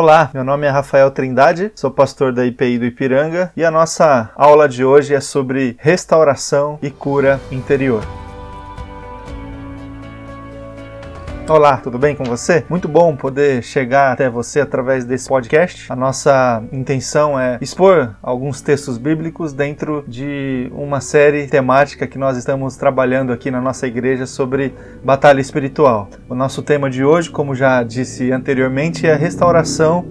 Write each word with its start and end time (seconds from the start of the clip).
Olá, 0.00 0.30
meu 0.32 0.44
nome 0.44 0.64
é 0.64 0.70
Rafael 0.70 1.10
Trindade, 1.10 1.72
sou 1.74 1.90
pastor 1.90 2.32
da 2.32 2.46
IPI 2.46 2.78
do 2.78 2.84
Ipiranga 2.84 3.50
e 3.56 3.64
a 3.64 3.70
nossa 3.72 4.30
aula 4.36 4.68
de 4.68 4.84
hoje 4.84 5.12
é 5.12 5.20
sobre 5.20 5.76
restauração 5.80 6.78
e 6.80 6.88
cura 6.88 7.40
interior. 7.50 8.04
Olá, 11.48 11.78
tudo 11.78 11.98
bem 11.98 12.14
com 12.14 12.24
você? 12.24 12.62
Muito 12.68 12.86
bom 12.86 13.16
poder 13.16 13.62
chegar 13.62 14.12
até 14.12 14.28
você 14.28 14.60
através 14.60 15.06
desse 15.06 15.26
podcast. 15.26 15.90
A 15.90 15.96
nossa 15.96 16.62
intenção 16.70 17.40
é 17.40 17.56
expor 17.62 18.14
alguns 18.22 18.60
textos 18.60 18.98
bíblicos 18.98 19.54
dentro 19.54 20.04
de 20.06 20.70
uma 20.74 21.00
série 21.00 21.46
temática 21.46 22.06
que 22.06 22.18
nós 22.18 22.36
estamos 22.36 22.76
trabalhando 22.76 23.32
aqui 23.32 23.50
na 23.50 23.62
nossa 23.62 23.86
igreja 23.86 24.26
sobre 24.26 24.74
batalha 25.02 25.40
espiritual. 25.40 26.10
O 26.28 26.34
nosso 26.34 26.60
tema 26.60 26.90
de 26.90 27.02
hoje, 27.02 27.30
como 27.30 27.54
já 27.54 27.82
disse 27.82 28.30
anteriormente, 28.30 29.06
é 29.06 29.16
restauração 29.16 30.04